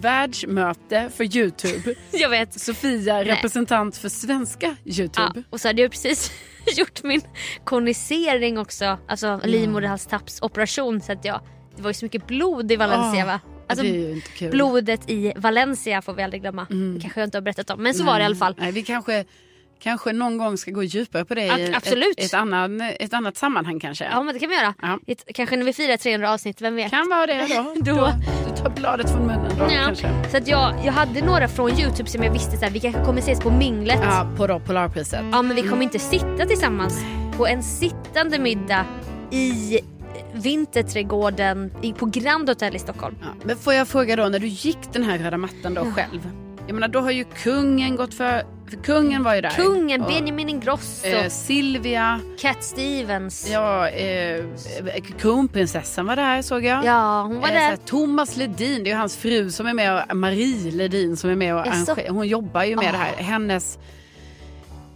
Världsmöte 0.00 1.10
för 1.16 1.36
Youtube. 1.36 1.94
Jag 2.12 2.28
vet. 2.30 2.60
Sofia, 2.60 3.24
representant 3.24 3.96
för 3.96 4.08
svenska 4.08 4.76
Ja, 4.84 4.94
Youtube. 5.02 5.42
och 5.50 5.60
så 5.60 5.68
hade 5.68 5.82
jag 5.82 5.90
precis 5.90 6.30
gjort 6.76 7.02
min 7.02 7.20
konisering 7.64 8.58
också. 8.58 8.98
Alltså 9.08 9.40
livmoderhalstappsoperation. 9.44 11.00
Så 11.00 11.12
att 11.12 11.24
jag, 11.24 11.40
det 11.76 11.82
var 11.82 11.90
ju 11.90 11.94
så 11.94 12.04
mycket 12.04 12.26
blod 12.26 12.72
i 12.72 12.76
Valencia 12.76 13.22
Ah, 13.22 13.26
va? 13.26 13.40
Alltså, 13.68 13.82
det 13.84 13.90
är 13.90 13.94
ju 13.94 14.12
inte 14.12 14.28
kul. 14.30 14.50
blodet 14.50 15.10
i 15.10 15.32
Valencia 15.36 16.02
får 16.02 16.14
vi 16.14 16.22
aldrig 16.22 16.42
glömma. 16.42 16.66
Det 16.94 17.00
kanske 17.00 17.20
jag 17.20 17.26
inte 17.26 17.36
har 17.38 17.42
berättat 17.42 17.70
om. 17.70 17.82
Men 17.82 17.94
så 17.94 18.04
var 18.04 18.16
det 18.18 18.22
i 18.22 18.24
alla 18.26 18.36
fall. 18.36 18.54
Nej, 18.58 18.72
vi 18.72 18.82
kanske, 18.82 19.24
kanske 19.80 20.12
någon 20.12 20.38
gång 20.38 20.56
ska 20.58 20.70
gå 20.70 20.82
djupare 20.82 21.24
på 21.24 21.34
det 21.34 21.46
Ja, 21.46 21.58
i 21.58 21.74
absolut. 21.74 22.18
Ett, 22.18 22.24
ett, 22.24 22.34
annan, 22.34 22.80
ett 22.80 23.14
annat 23.14 23.36
sammanhang 23.36 23.80
kanske. 23.80 24.04
Ja 24.04 24.22
men 24.22 24.34
det 24.34 24.40
kan 24.40 24.48
vi 24.48 24.54
göra. 24.56 24.74
Ja. 24.82 24.98
Ett, 25.06 25.24
kanske 25.34 25.56
när 25.56 25.64
vi 25.64 25.72
firar 25.72 25.96
300 25.96 26.32
avsnitt, 26.32 26.60
vem 26.60 26.76
vet? 26.76 26.90
Kan 26.90 27.08
vara 27.08 27.26
det 27.26 27.46
då. 27.56 27.74
Då- 27.92 27.96
då. 27.96 28.12
Du 28.50 28.62
tar 28.62 28.70
bladet 28.70 29.10
från 29.10 29.26
munnen 29.26 29.52
då 29.58 29.64
Ja. 29.64 29.68
kanske. 29.84 30.08
Så 30.30 30.36
att 30.36 30.48
jag, 30.48 30.74
jag 30.84 30.92
hade 30.92 31.24
några 31.26 31.48
från 31.48 31.70
Youtube 31.80 32.08
som 32.10 32.22
jag 32.22 32.32
visste 32.32 32.56
så 32.56 32.64
här, 32.64 32.70
vi 32.72 32.80
kanske 32.80 33.04
kommer 33.04 33.18
ses 33.20 33.40
på 33.40 33.50
minglet. 33.50 33.98
Ja, 34.02 34.30
på 34.36 34.46
då 34.46 34.60
Polarpriset. 34.60 35.20
Ja 35.32 35.42
men 35.42 35.56
vi 35.56 35.62
kommer 35.62 35.82
inte 35.82 35.98
sitta 35.98 36.46
tillsammans 36.46 37.00
på 37.36 37.46
en 37.46 37.62
sittande 37.62 38.38
middag 38.38 38.84
i 39.30 39.80
Vinterträdgården 40.32 41.70
på 41.98 42.06
Grand 42.06 42.48
Hotel 42.48 42.76
i 42.76 42.78
Stockholm. 42.78 43.14
Ja. 43.20 43.26
Men 43.44 43.56
får 43.56 43.74
jag 43.74 43.88
fråga 43.88 44.16
då, 44.16 44.28
när 44.28 44.38
du 44.38 44.46
gick 44.46 44.78
den 44.92 45.02
här 45.02 45.18
röda 45.18 45.36
mattan 45.36 45.74
då 45.74 45.84
själv. 45.84 46.30
Jag 46.66 46.74
menar 46.74 46.88
då 46.88 47.00
har 47.00 47.10
ju 47.10 47.24
kungen 47.24 47.96
gått 47.96 48.14
för, 48.14 48.42
för 48.70 48.76
kungen 48.76 49.22
var 49.22 49.34
ju 49.34 49.40
där. 49.40 49.50
Kungen, 49.50 50.00
Och, 50.02 50.08
Benjamin 50.08 50.48
Ingrosso, 50.48 51.06
eh, 51.06 51.28
Silvia, 51.28 52.20
Cat 52.38 52.64
Stevens. 52.64 53.48
ja, 53.52 53.88
eh, 53.88 54.44
kronprinsessan 55.18 56.06
var 56.06 56.16
där 56.16 56.42
såg 56.42 56.64
jag. 56.64 56.84
Ja, 56.84 57.22
hon 57.22 57.40
var 57.40 57.48
Eh, 57.48 57.54
där. 57.54 57.76
Thomas 57.76 58.36
Ledin, 58.36 58.84
det 58.84 58.90
är 58.90 58.92
ju 58.92 58.98
hans 58.98 59.16
fru 59.16 59.50
som 59.50 59.66
är 59.66 59.74
med 59.74 60.04
och 60.10 60.16
Marie 60.16 60.70
Ledin 60.72 61.16
som 61.16 61.30
är 61.30 61.34
med 61.34 61.54
och 61.54 61.66
Jaså? 61.66 61.92
arrangerar. 61.92 62.14
Hon 62.14 62.28
jobbar 62.28 62.64
ju 62.64 62.76
med 62.76 62.88
Ah. 62.88 62.92
det 62.92 62.98
här. 62.98 63.12
Hennes, 63.16 63.78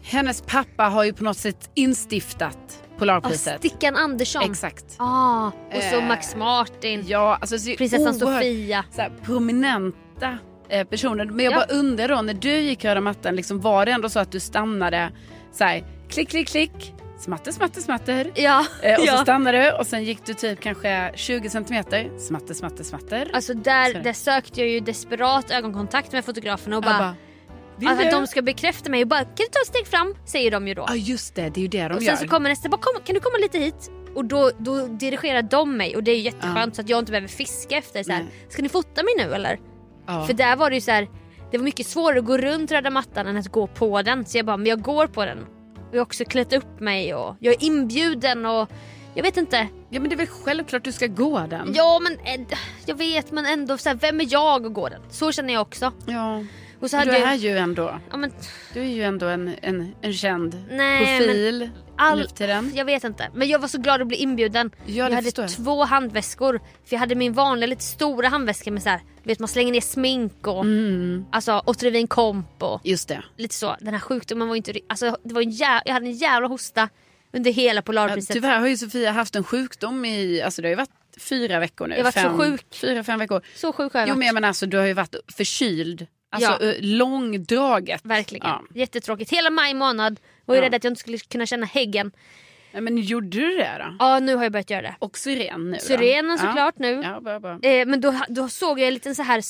hennes 0.03 0.43
pappa 0.43 0.85
har 0.85 1.05
ju 1.05 1.13
på 1.13 1.25
något 1.25 1.37
sätt 1.39 1.71
instiftat 1.75 2.59
Polarpriset. 2.99 3.59
Stickan 3.59 3.97
Andersson. 3.97 4.43
Exakt. 4.51 4.85
Ah, 4.97 5.47
och 5.47 5.83
så 5.91 5.97
Eh, 5.99 6.09
Max 6.09 6.37
Martin, 6.37 7.05
Ja, 7.07 7.39
alltså 7.41 7.57
prinsessan 7.77 8.07
oerhört 8.23 8.43
Sofia. 8.43 8.85
Så 8.91 9.01
här, 9.03 9.13
prominenta 9.25 10.39
eh, 10.71 10.85
personer. 10.85 11.25
Men 11.25 11.45
jag 11.45 11.53
Ja. 11.53 11.57
bara 11.57 11.79
undrar 11.79 12.09
då, 12.09 12.23
när 12.23 12.35
du 12.35 12.57
gick 12.59 12.85
röda 12.85 13.01
mattan, 13.01 13.37
liksom, 13.37 13.61
var 13.61 13.87
det 13.87 13.93
ändå 13.93 14.09
så 14.09 14.19
att 14.21 14.33
du 14.33 14.41
stannade 14.41 15.11
så 15.53 15.65
här, 15.65 15.85
klick, 16.09 16.29
klick, 16.29 16.49
klick, 16.49 16.95
smatter, 17.19 17.53
smatter, 17.53 17.81
smatter. 17.81 18.31
Ja, 18.35 18.67
Eh, 18.83 18.95
och 18.95 19.01
så 19.01 19.07
ja. 19.07 19.23
stannade 19.23 19.63
du 19.63 19.73
och 19.73 19.87
sen 19.87 20.05
gick 20.05 20.27
du 20.27 20.35
typ 20.35 20.61
kanske 20.61 21.13
20 21.15 21.51
centimeter, 21.51 22.11
smatter, 22.19 22.55
smatter, 22.55 22.85
smatter. 22.85 23.31
Alltså 23.33 23.53
Så 23.53 23.59
där, 23.59 23.95
där 24.03 24.13
sökte 24.13 24.61
jag 24.61 24.69
ju 24.69 24.81
desperat 24.81 25.51
ögonkontakt 25.51 26.13
med 26.13 26.25
fotograferna 26.25 26.77
och 26.77 26.83
bara, 26.83 27.15
alltså, 27.87 28.05
att 28.07 28.11
de 28.13 28.27
ska 28.27 28.43
bekräfta 28.43 28.91
mig 28.91 29.03
och 29.03 29.09
bara 29.09 29.21
kan 29.25 29.31
du 29.37 29.45
ta 29.45 29.61
ett 29.61 29.67
steg 29.67 29.87
fram? 29.87 30.15
Säger 30.27 30.51
de 30.51 30.69
ju 30.69 30.75
då. 30.75 30.85
Ja 30.89 30.95
just 30.95 31.35
det, 31.35 31.43
det 31.51 31.61
är 31.61 31.63
ju 31.63 31.69
det 31.69 31.89
de 31.89 31.95
och 31.95 32.03
gör. 32.03 32.17
sen 32.17 32.19
så 32.19 32.29
kommer 32.29 32.49
nästa, 32.51 32.69
bara, 32.69 32.81
kom, 32.81 33.03
kan 33.05 33.15
du 33.15 33.21
komma 33.21 33.37
lite 33.43 33.59
hit? 33.59 33.91
Och 34.15 34.25
då, 34.25 34.51
då 34.59 34.87
dirigerar 34.87 35.43
de 35.43 35.77
mig 35.77 35.97
och 35.97 36.03
det 36.03 36.11
är 36.11 36.15
ju 36.17 36.23
jätteskönt 36.23 36.75
så 36.77 36.81
att 36.83 36.89
jag 36.89 36.99
inte 36.99 37.11
behöver 37.13 37.29
fiska 37.29 37.77
efter 37.77 38.03
så 38.03 38.13
här, 38.13 38.27
ska 38.49 38.63
ni 38.63 38.69
fota 38.69 39.03
mig 39.03 39.15
nu 39.27 39.35
eller? 39.35 39.59
Ja. 40.11 40.27
För 40.27 40.35
där 40.35 40.57
var 40.57 40.71
det 40.71 40.75
ju 40.75 40.81
så 40.81 40.91
här, 40.91 41.09
det 41.51 41.59
var 41.59 41.65
mycket 41.65 41.87
svårare 41.87 42.19
att 42.19 42.25
gå 42.25 42.39
runt 42.39 42.73
röda 42.73 42.91
mattan 42.91 43.27
än 43.27 43.37
att 43.37 43.49
gå 43.49 43.67
på 43.67 44.03
den. 44.03 44.27
Så 44.27 44.39
jag 44.39 44.47
bara, 44.47 44.57
men 44.57 44.67
jag 44.67 44.83
går 44.83 45.07
på 45.07 45.25
den. 45.25 45.39
Och 45.39 45.97
jag 45.97 45.99
har 45.99 46.03
också 46.03 46.25
klätt 46.25 46.53
upp 46.53 46.81
mig 46.81 47.15
och 47.15 47.37
jag 47.41 47.55
är 47.55 47.65
inbjuden 47.65 48.47
och 48.47 48.69
jag 49.15 49.23
vet 49.23 49.37
inte. 49.37 49.69
Ja 49.91 50.01
men 50.01 50.09
det 50.09 50.15
är 50.15 50.17
väl 50.17 50.27
självklart 50.27 50.85
du 50.85 50.93
ska 50.93 51.07
gå 51.07 51.47
den. 51.51 51.73
Ja 51.75 52.01
men 52.03 52.41
eh, 52.41 52.47
jag 52.87 52.95
vet 52.95 53.31
men 53.33 53.47
ändå 53.47 53.79
så 53.79 53.89
här, 53.89 53.97
vem 53.97 54.21
är 54.21 54.27
jag 54.31 54.67
att 54.67 54.73
gå 54.75 54.89
den? 54.89 55.03
Så 55.11 55.33
känner 55.33 55.55
jag 55.55 55.63
också. 55.63 55.93
Ja. 56.07 56.45
Och 56.81 56.91
så 56.91 56.97
Du 56.97 56.99
hade 56.99 57.17
är 57.17 57.21
jag, 57.21 57.37
ju 57.37 57.59
ändå, 57.59 58.01
ja, 58.11 58.17
men, 58.17 58.33
du 58.75 58.81
är 58.81 58.85
ju 58.85 59.03
ändå 59.03 59.27
en, 59.27 59.55
en, 59.63 59.95
en 60.01 60.13
känd 60.13 60.65
Nej, 60.71 61.19
profil 61.19 61.71
all- 61.97 62.29
jag 62.75 62.85
vet 62.85 63.05
inte. 63.05 63.31
Men 63.35 63.49
jag 63.49 63.59
var 63.59 63.69
så 63.69 63.79
glad 63.79 64.01
att 64.03 64.09
bli 64.09 64.17
inbjuden. 64.17 64.71
Ja, 64.87 64.93
jag 65.09 65.11
hade 65.15 65.31
jag. 65.37 65.49
två 65.49 65.85
handväskor. 65.85 66.59
För 66.59 66.95
jag 66.95 66.99
hade 66.99 67.15
min 67.15 67.33
vanliga 67.33 67.67
lite 67.67 67.83
stora 67.85 68.29
handväska 68.29 68.71
med 68.71 68.83
så 68.83 68.89
här, 68.89 69.01
vet 69.23 69.39
man 69.39 69.49
slänger 69.49 69.73
ner 69.73 69.81
smink 69.81 70.47
och 70.47 70.61
Mm. 70.61 71.25
alltså 71.33 71.63
Otrivin 71.67 72.07
komp 72.07 72.63
och 72.63 72.81
Just 72.85 73.09
det. 73.09 73.23
lite 73.37 73.55
så. 73.55 73.77
Den 73.81 73.95
här 73.95 74.01
sjukdomen 74.01 74.49
var 74.49 74.57
inte, 74.57 74.73
ri- 74.73 74.85
alltså 74.89 75.17
det 75.25 75.35
var 75.35 75.43
en 75.43 75.51
jä- 75.53 75.83
jag 75.85 75.93
hade 75.93 76.07
en 76.07 76.13
jävla 76.13 76.49
hosta 76.49 76.89
under 77.33 77.51
hela 77.53 77.79
Ja, 77.79 77.83
polarpriset. 77.83 78.35
tyvärr 78.35 78.59
har 78.59 78.67
ju 78.67 78.77
Sofia 78.77 79.13
haft 79.13 79.37
en 79.37 79.45
sjukdom 79.45 80.05
i, 80.05 80.43
alltså 80.43 80.63
det 80.63 80.69
har 80.69 80.71
ju 80.71 80.77
varit 80.77 80.91
fyra 81.19 81.59
veckor 81.61 81.87
nu. 81.87 81.95
Jag 81.95 81.99
har 81.99 82.05
varit 82.05 82.15
så 82.15 82.21
fem, 82.21 82.39
sjuk. 82.39 82.75
Fyra, 82.75 83.05
fem 83.05 83.19
veckor. 83.19 83.43
så 83.55 83.73
sjuk 83.73 83.93
har 83.93 84.01
jag 84.01 84.09
Jo 84.09 84.13
varit. 84.13 84.19
men 84.19 84.27
jag 84.27 84.35
menar 84.35 84.49
alltså 84.49 84.67
du 84.67 84.77
har 84.79 84.87
ju 84.87 84.93
varit 84.93 85.15
förkyld. 85.37 86.07
Alltså 86.33 86.59
Ja. 86.61 86.71
eh, 86.73 86.75
långdraget. 86.81 88.01
Verkligen. 88.05 88.47
Ja. 88.49 88.63
Jättetråkigt. 88.75 89.31
Hela 89.33 89.51
maj 89.51 89.75
månad 89.75 90.21
var 90.45 90.55
ju 90.55 90.61
Ja. 90.61 90.67
rädd 90.67 90.75
att 90.75 90.85
jag 90.85 90.91
inte 90.91 91.01
skulle 91.01 91.19
kunna 91.19 91.47
känna 91.47 91.67
häggen. 91.67 92.13
Nej, 92.73 92.83
men 92.83 92.99
gjorde 92.99 93.27
du 93.29 93.57
det 93.57 93.77
då? 93.79 93.97
Ja 93.99 94.19
nu 94.21 94.35
har 94.37 94.43
jag 94.43 94.53
börjat 94.53 94.71
göra 94.71 94.83
det. 94.83 94.97
Och 94.99 95.19
syren 95.19 95.71
nu 95.71 95.77
då? 95.77 95.79
Syrenen 95.85 96.39
såklart 96.39 96.79
nu. 96.79 97.01
Ja, 97.05 97.21
bra, 97.21 97.41
bra. 97.41 97.59
Eh, 97.63 97.87
men 97.87 98.01
då, 98.01 98.15
då 98.29 98.49
såg 98.49 98.81
jag 98.81 98.89
en 98.89 98.95
liten 98.95 99.15
så 99.15 99.23
här 99.23 99.43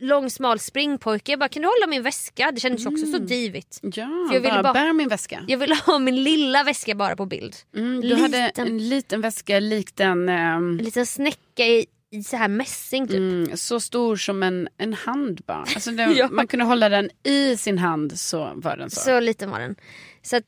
lång 0.00 0.30
smal 0.30 0.58
springpojke. 0.58 1.32
Jag 1.32 1.38
bara 1.38 1.48
kan 1.48 1.62
du 1.62 1.68
hålla 1.68 1.86
min 1.86 2.02
väska? 2.02 2.50
Det 2.52 2.60
kändes 2.60 2.82
ju 2.84 2.88
också 2.88 3.06
så 3.06 3.18
divigt. 3.18 3.78
Ja, 3.82 3.90
För 4.28 4.34
jag 4.34 4.40
ville 4.40 4.52
bara, 4.54 4.62
bara- 4.62 4.72
bär 4.72 4.92
min 4.92 5.08
väska. 5.08 5.44
Jag 5.48 5.58
ville 5.58 5.74
ha 5.74 5.98
min 5.98 6.22
lilla 6.22 6.62
väska 6.64 6.94
bara 6.94 7.16
på 7.16 7.26
bild. 7.26 7.56
Mm, 7.76 8.00
du 8.00 8.06
liten. 8.08 8.20
hade 8.20 8.38
en 8.38 8.88
liten 8.88 9.20
väska 9.20 9.60
likt 9.60 10.00
en... 10.00 10.28
ehm, 10.28 10.70
En 10.70 10.84
liten 10.84 11.06
snäcka 11.06 11.66
i, 11.66 11.86
i 12.10 12.22
så 12.22 12.36
här 12.36 12.48
mässing 12.48 13.06
typ. 13.08 13.16
Mm, 13.16 13.56
så 13.56 13.80
stor 13.80 14.16
som 14.16 14.42
en, 14.42 14.68
en 14.78 14.94
hand 14.94 15.40
bara. 15.46 15.58
Alltså 15.58 15.90
det, 15.90 16.02
Ja. 16.16 16.28
Man 16.30 16.46
kunde 16.46 16.64
hålla 16.64 16.88
den 16.88 17.10
i 17.24 17.56
sin 17.56 17.78
hand 17.78 18.18
så 18.18 18.52
var 18.54 18.76
den 18.76 18.90
så. 18.90 19.00
Så 19.00 19.20
liten 19.20 19.50
var 19.50 19.60
den. 19.60 19.76
Så 20.22 20.36
att 20.36 20.44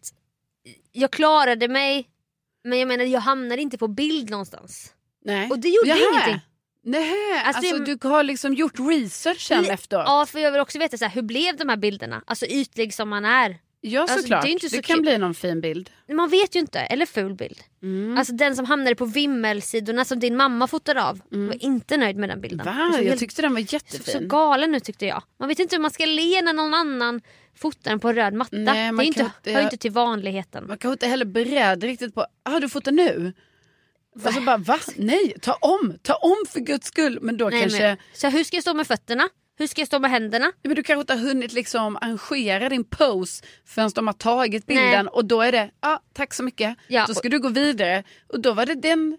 jag 0.92 1.10
klarade 1.10 1.68
mig. 1.68 2.08
Men 2.64 2.78
jag 2.78 2.88
menar 2.88 3.04
jag 3.04 3.20
hamnade 3.20 3.62
inte 3.62 3.78
på 3.78 3.88
bild 3.88 4.30
någonstans. 4.30 4.94
Nej. 5.24 5.50
Och 5.50 5.58
det 5.58 5.68
gjorde 5.68 5.88
Jaha. 5.88 5.98
ingenting. 6.12 6.40
Nej, 6.82 7.42
Alltså, 7.44 7.74
alltså, 7.76 7.94
du 7.96 8.08
har 8.08 8.22
liksom 8.22 8.54
gjort 8.54 8.78
research 8.78 9.40
sen 9.48 9.62
Li- 9.62 9.68
efteråt. 9.68 10.04
Ja 10.06 10.26
för 10.26 10.38
jag 10.38 10.52
vill 10.52 10.60
också 10.60 10.78
veta 10.78 10.96
så 10.98 11.04
här, 11.04 11.12
hur 11.12 11.22
blev 11.22 11.56
de 11.56 11.68
här 11.68 11.76
bilderna? 11.76 12.22
Alltså 12.26 12.46
ytlig 12.46 12.94
som 12.94 13.08
man 13.08 13.24
är. 13.24 13.58
Ja 13.82 14.00
alltså, 14.00 14.18
såklart. 14.18 14.42
det 14.42 14.46
är 14.46 14.48
det, 14.48 14.52
inte 14.52 14.70
så 14.70 14.82
kan 14.82 14.96
kul. 14.96 15.02
bli 15.02 15.18
någon 15.18 15.34
fin 15.34 15.60
bild. 15.60 15.90
Man 16.12 16.30
vet 16.30 16.56
ju 16.56 16.60
inte. 16.60 16.78
Eller 16.80 17.06
ful 17.06 17.34
bild. 17.34 17.58
Mm. 17.82 18.18
Alltså 18.18 18.32
den 18.32 18.56
som 18.56 18.64
hamnade 18.64 18.96
på 18.96 19.04
vimmelsidorna 19.04 20.04
som 20.04 20.18
din 20.20 20.36
mamma 20.36 20.66
fotade 20.66 21.02
av. 21.02 21.20
var 21.30 21.64
inte 21.64 21.96
nöjd 21.96 22.16
med 22.16 22.28
den 22.28 22.40
bilden. 22.40 22.66
Va? 22.66 22.90
Jag 22.96 23.04
helt- 23.04 23.20
tyckte 23.20 23.42
den 23.42 23.54
var 23.54 23.60
så, 23.60 23.66
så 23.66 23.74
jättefin. 23.74 24.28
galen 24.28 24.74
ut 24.74 24.84
tyckte 24.84 25.06
jag. 25.06 25.22
Man 25.38 25.48
vet 25.48 25.58
inte 25.58 25.76
hur 25.76 25.80
man 25.82 25.90
ska 25.90 26.06
le 26.06 26.42
när 26.42 26.52
någon 26.52 26.74
annan 26.74 27.20
fotar 27.56 27.90
den 27.90 28.00
på 28.00 28.08
en 28.08 28.14
röd 28.14 28.34
matta. 28.34 28.56
Nej, 28.56 28.92
det 28.92 29.04
inte, 29.04 29.18
kan 29.20 29.26
inte- 29.26 29.52
hör 29.52 29.62
inte 29.62 29.76
till 29.76 29.90
vanligheten. 29.90 30.66
Man 30.68 30.78
kanske 30.78 30.92
inte 30.92 31.06
heller 31.06 31.24
beredd 31.24 31.82
riktigt 31.84 32.14
på, 32.14 32.26
har 32.44 32.60
du 32.60 32.68
fått 32.68 32.84
det 32.84 32.90
nu? 32.90 33.32
Och 34.26 34.34
så 34.34 34.40
bara, 34.40 34.56
va? 34.56 34.78
Nej, 34.96 35.34
ta 35.42 35.52
om, 35.52 35.94
ta 36.02 36.14
om 36.14 36.36
för 36.48 36.60
guds 36.60 36.86
skull. 36.86 37.18
Men 37.22 37.36
då 37.36 37.48
Nej, 37.48 37.60
kanske, 37.60 37.82
men, 37.82 37.96
så 38.12 38.28
hur 38.28 38.44
ska 38.44 38.56
jag 38.56 38.62
stå 38.64 38.74
med 38.74 38.86
fötterna? 38.86 39.28
Hur 39.60 39.66
ska 39.66 39.80
jag 39.80 39.86
stå 39.88 39.98
med 39.98 40.10
händerna? 40.10 40.44
Ja, 40.62 40.68
men 40.68 40.74
du 40.76 40.82
kanske 40.82 41.00
inte 41.00 41.12
har 41.14 41.20
hunnit 41.20 41.52
liksom 41.52 41.96
arrangera 41.96 42.68
din 42.68 42.84
pose 42.84 43.44
förrän 43.66 43.90
de 43.94 44.06
har 44.06 44.14
tagit 44.14 44.66
bilden 44.66 45.08
och 45.08 45.24
då 45.24 45.40
är 45.42 45.52
det, 45.52 45.70
ja 45.80 46.02
tack 46.12 46.34
så 46.34 46.42
mycket. 46.42 46.76
Ja, 46.88 47.04
då 47.06 47.14
ska 47.14 47.28
du 47.28 47.38
gå 47.40 47.48
vidare 47.48 48.04
och 48.28 48.40
då 48.40 48.52
var 48.52 48.66
det 48.66 48.74
den 48.74 49.18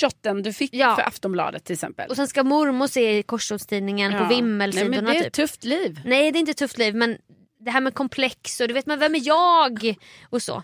shotten 0.00 0.42
du 0.42 0.52
fick 0.52 0.74
Ja. 0.74 0.96
för 0.96 1.02
Aftonbladet 1.02 1.64
till 1.64 1.74
exempel. 1.74 2.10
Och 2.10 2.16
sen 2.16 2.28
ska 2.28 2.42
mormor 2.42 2.86
se 2.86 3.18
i 3.18 3.22
Korsordstidningen 3.22 4.12
på 4.12 4.18
Nej 4.18 4.28
vimmelsidorna 4.36 4.96
men 4.96 5.04
det 5.04 5.10
är 5.10 5.16
ett 5.18 5.24
typ. 5.24 5.32
tufft 5.32 5.64
liv. 5.64 6.00
Nej 6.04 6.32
det 6.32 6.38
är 6.38 6.40
inte 6.40 6.50
ett 6.50 6.56
tufft 6.56 6.78
liv 6.78 6.94
men 6.94 7.18
det 7.60 7.70
här 7.70 7.80
med 7.80 7.94
komplex 7.94 8.60
och 8.60 8.68
du 8.68 8.74
vet 8.74 8.86
men 8.86 8.98
vem 8.98 9.14
är 9.14 9.26
jag? 9.26 9.94
Och 10.30 10.42
så. 10.42 10.62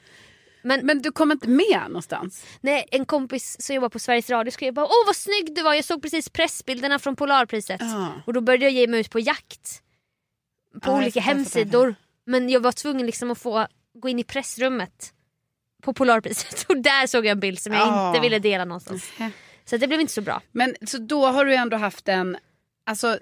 Men, 0.62 0.86
Men 0.86 1.02
du 1.02 1.12
kom 1.12 1.32
inte 1.32 1.48
med 1.48 1.82
någonstans. 1.88 2.44
nej, 2.60 2.88
en 2.90 3.04
kompis 3.06 3.56
som 3.60 3.74
jobbar 3.74 3.88
på 3.88 3.98
Sveriges 3.98 4.30
Radio 4.30 4.50
skrev 4.50 4.74
bara 4.74 4.86
åh 4.86 5.06
vad 5.06 5.16
snygg 5.16 5.54
du 5.54 5.62
var 5.62 5.74
jag 5.74 5.84
såg 5.84 6.02
precis 6.02 6.28
pressbilderna 6.28 6.98
från 6.98 7.16
Polarpriset. 7.16 7.80
Ja. 7.80 8.12
Och 8.26 8.32
då 8.32 8.40
började 8.40 8.64
jag 8.64 8.72
ge 8.72 8.86
mig 8.86 9.00
ut 9.00 9.10
på 9.10 9.20
jakt. 9.20 9.82
På 10.82 10.90
jag 10.90 10.96
olika 10.96 11.20
hemsidor. 11.20 11.94
Men 12.26 12.48
jag 12.48 12.60
var 12.60 12.72
tvungen 12.72 13.06
liksom 13.06 13.30
att 13.30 13.38
få 13.38 13.66
gå 13.94 14.08
in 14.08 14.18
i 14.18 14.24
pressrummet. 14.24 15.12
På 15.82 15.92
Polarpriset. 15.94 16.62
Och 16.68 16.76
där 16.76 17.06
såg 17.06 17.26
jag 17.26 17.32
en 17.32 17.40
bild 17.40 17.58
som 17.58 17.72
jag 17.72 17.82
Ja. 17.88 18.08
inte 18.08 18.20
ville 18.20 18.38
dela 18.38 18.64
någonstans. 18.64 19.10
Så 19.64 19.76
det 19.76 19.86
blev 19.88 20.00
inte 20.00 20.12
så 20.12 20.20
bra. 20.20 20.42
Men 20.52 20.74
så 20.86 20.98
då 20.98 21.26
har 21.26 21.44
du 21.44 21.54
ändå 21.54 21.76
haft 21.76 22.08
en, 22.08 22.36
alltså 22.86 23.18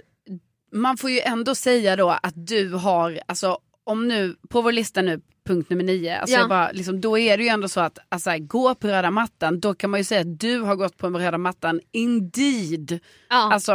man 0.73 0.97
får 0.97 1.11
ju 1.11 1.21
ändå 1.21 1.55
säga 1.55 1.97
då 1.97 2.11
att 2.11 2.35
du 2.47 2.73
har, 2.73 3.21
alltså 3.27 3.59
om 3.85 4.09
nu, 4.09 4.37
på 4.49 4.61
vår 4.63 4.73
lista 4.73 5.03
nu, 5.03 5.21
punkt 5.47 5.71
nummer 5.71 5.85
nio, 5.85 6.19
alltså 6.19 6.35
Ja. 6.35 6.41
jag 6.41 6.49
bara, 6.49 6.73
liksom, 6.73 7.01
då 7.01 7.19
är 7.19 7.37
det 7.37 7.43
ju 7.43 7.49
ändå 7.49 7.69
så 7.69 7.81
att 7.81 7.99
alltså, 8.09 8.31
gå 8.41 8.75
på 8.75 8.89
röda 8.89 9.11
mattan, 9.11 9.61
då 9.61 9.75
kan 9.75 9.91
man 9.91 10.01
ju 10.01 10.05
säga 10.05 10.21
att 10.21 10.41
du 10.41 10.61
har 10.61 10.77
gått 10.77 10.97
på 10.97 11.09
röda 11.11 11.39
mattan 11.39 11.81
indeed. 11.93 12.99
Ja. 13.29 13.53
Alltså 13.53 13.73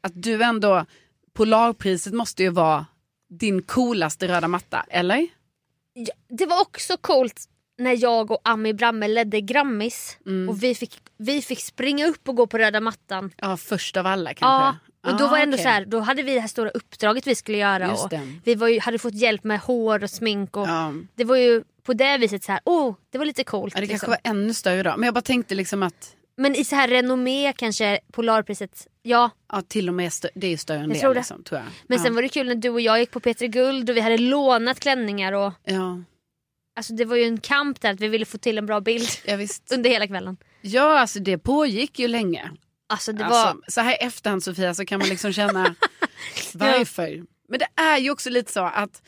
att 0.00 0.12
du 0.22 0.42
ändå, 0.42 0.84
Polarpriset 1.34 2.12
måste 2.14 2.42
ju 2.42 2.48
vara 2.48 2.86
din 3.30 3.62
coolaste 3.62 4.28
röda 4.28 4.48
matta, 4.48 4.86
eller? 4.88 5.26
Ja, 5.94 6.12
det 6.28 6.46
var 6.46 6.60
också 6.60 6.96
coolt 7.00 7.44
när 7.78 8.02
jag 8.02 8.30
och 8.30 8.40
Ami 8.44 8.74
Bramme 8.74 9.08
ledde 9.08 9.40
Grammis 9.40 10.18
Mm. 10.26 10.48
och 10.48 10.62
vi 10.62 10.74
fick, 10.74 10.98
vi 11.18 11.42
fick 11.42 11.60
springa 11.60 12.06
upp 12.06 12.28
och 12.28 12.36
gå 12.36 12.46
på 12.46 12.58
röda 12.58 12.80
mattan. 12.80 13.30
Ja, 13.36 13.56
först 13.56 13.96
av 13.96 14.06
alla 14.06 14.30
Ja, 14.30 14.34
kanske. 14.38 14.91
Och 15.06 15.16
då 15.18 15.24
Ah, 15.24 15.30
var 15.30 15.38
ändå 15.38 15.54
okej. 15.54 15.62
så 15.64 15.68
här, 15.68 15.84
då 15.84 16.00
hade 16.00 16.22
vi 16.22 16.34
det 16.34 16.40
här 16.40 16.48
stora 16.48 16.70
uppdraget 16.70 17.26
vi 17.26 17.34
skulle 17.34 17.58
göra. 17.58 17.92
Och 17.92 18.12
vi 18.44 18.54
var 18.54 18.68
ju, 18.68 18.80
hade 18.80 18.98
fått 18.98 19.14
hjälp 19.14 19.44
med 19.44 19.60
hår 19.60 20.02
och 20.04 20.10
smink 20.10 20.56
och 20.56 20.68
Ja. 20.68 20.94
det 21.14 21.24
var 21.24 21.36
ju 21.36 21.62
på 21.82 21.92
det 21.92 22.18
viset 22.18 22.44
så 22.44 22.52
här, 22.52 22.60
oh, 22.64 22.94
det 23.10 23.18
var 23.18 23.24
lite 23.24 23.44
coolt. 23.44 23.74
Ja, 23.74 23.80
det 23.80 23.86
liksom. 23.86 24.06
kanske 24.06 24.22
var 24.24 24.30
ännu 24.32 24.54
större 24.54 24.82
då. 24.82 24.90
Men 24.96 25.04
jag 25.04 25.14
bara 25.14 25.20
tänkte 25.22 25.54
liksom 25.54 25.82
att 25.82 26.16
Men 26.36 26.54
i 26.54 26.64
så 26.64 26.76
här 26.76 26.88
renommé 26.88 27.52
kanske 27.56 27.98
Polarpriset, 28.12 28.86
ja. 29.02 29.30
ja, 29.52 29.62
till 29.62 29.88
och 29.88 29.94
med 29.94 30.12
det 30.34 30.46
är 30.46 30.56
större 30.56 30.78
än 30.78 30.82
Jag 30.84 30.90
det. 30.94 31.00
tror 31.00 31.14
det. 31.14 31.20
Liksom, 31.20 31.42
tror 31.42 31.60
jag. 31.60 31.68
Men 31.86 31.98
ja. 31.98 32.04
sen 32.04 32.14
var 32.14 32.22
det 32.22 32.28
kul 32.28 32.46
när 32.46 32.54
du 32.54 32.68
och 32.68 32.80
jag 32.80 32.98
gick 33.00 33.10
på 33.10 33.20
Peter 33.20 33.46
Guld 33.46 33.90
och 33.90 33.96
vi 33.96 34.00
hade 34.00 34.18
lånat 34.18 34.80
klänningar 34.80 35.32
och 35.32 35.52
Ja, 35.64 36.02
alltså 36.76 36.92
det 36.94 37.04
var 37.04 37.16
ju 37.16 37.24
en 37.24 37.40
kamp 37.40 37.80
där 37.80 37.92
att 37.92 38.00
vi 38.00 38.08
ville 38.08 38.24
få 38.24 38.38
till 38.38 38.58
en 38.58 38.66
bra 38.66 38.80
bild 38.80 39.08
ja, 39.24 39.36
visst. 39.36 39.72
under 39.74 39.90
hela 39.90 40.06
kvällen. 40.06 40.36
Ja, 40.60 40.98
alltså 40.98 41.18
det 41.18 41.38
pågick 41.38 41.98
ju 41.98 42.08
länge. 42.08 42.50
Alltså 42.86 43.12
det 43.12 43.24
var, 43.24 43.46
Alltså, 43.46 43.62
så 43.68 43.80
här 43.80 43.92
i 43.92 44.06
efterhand 44.06 44.44
Sofia 44.44 44.74
så 44.74 44.84
kan 44.84 44.98
man 44.98 45.08
liksom 45.08 45.32
känna 45.32 45.74
varför. 46.54 47.22
Men 47.48 47.58
det 47.58 47.82
är 47.82 47.98
ju 47.98 48.10
också 48.10 48.30
lite 48.30 48.52
så 48.52 48.64
att 48.64 49.02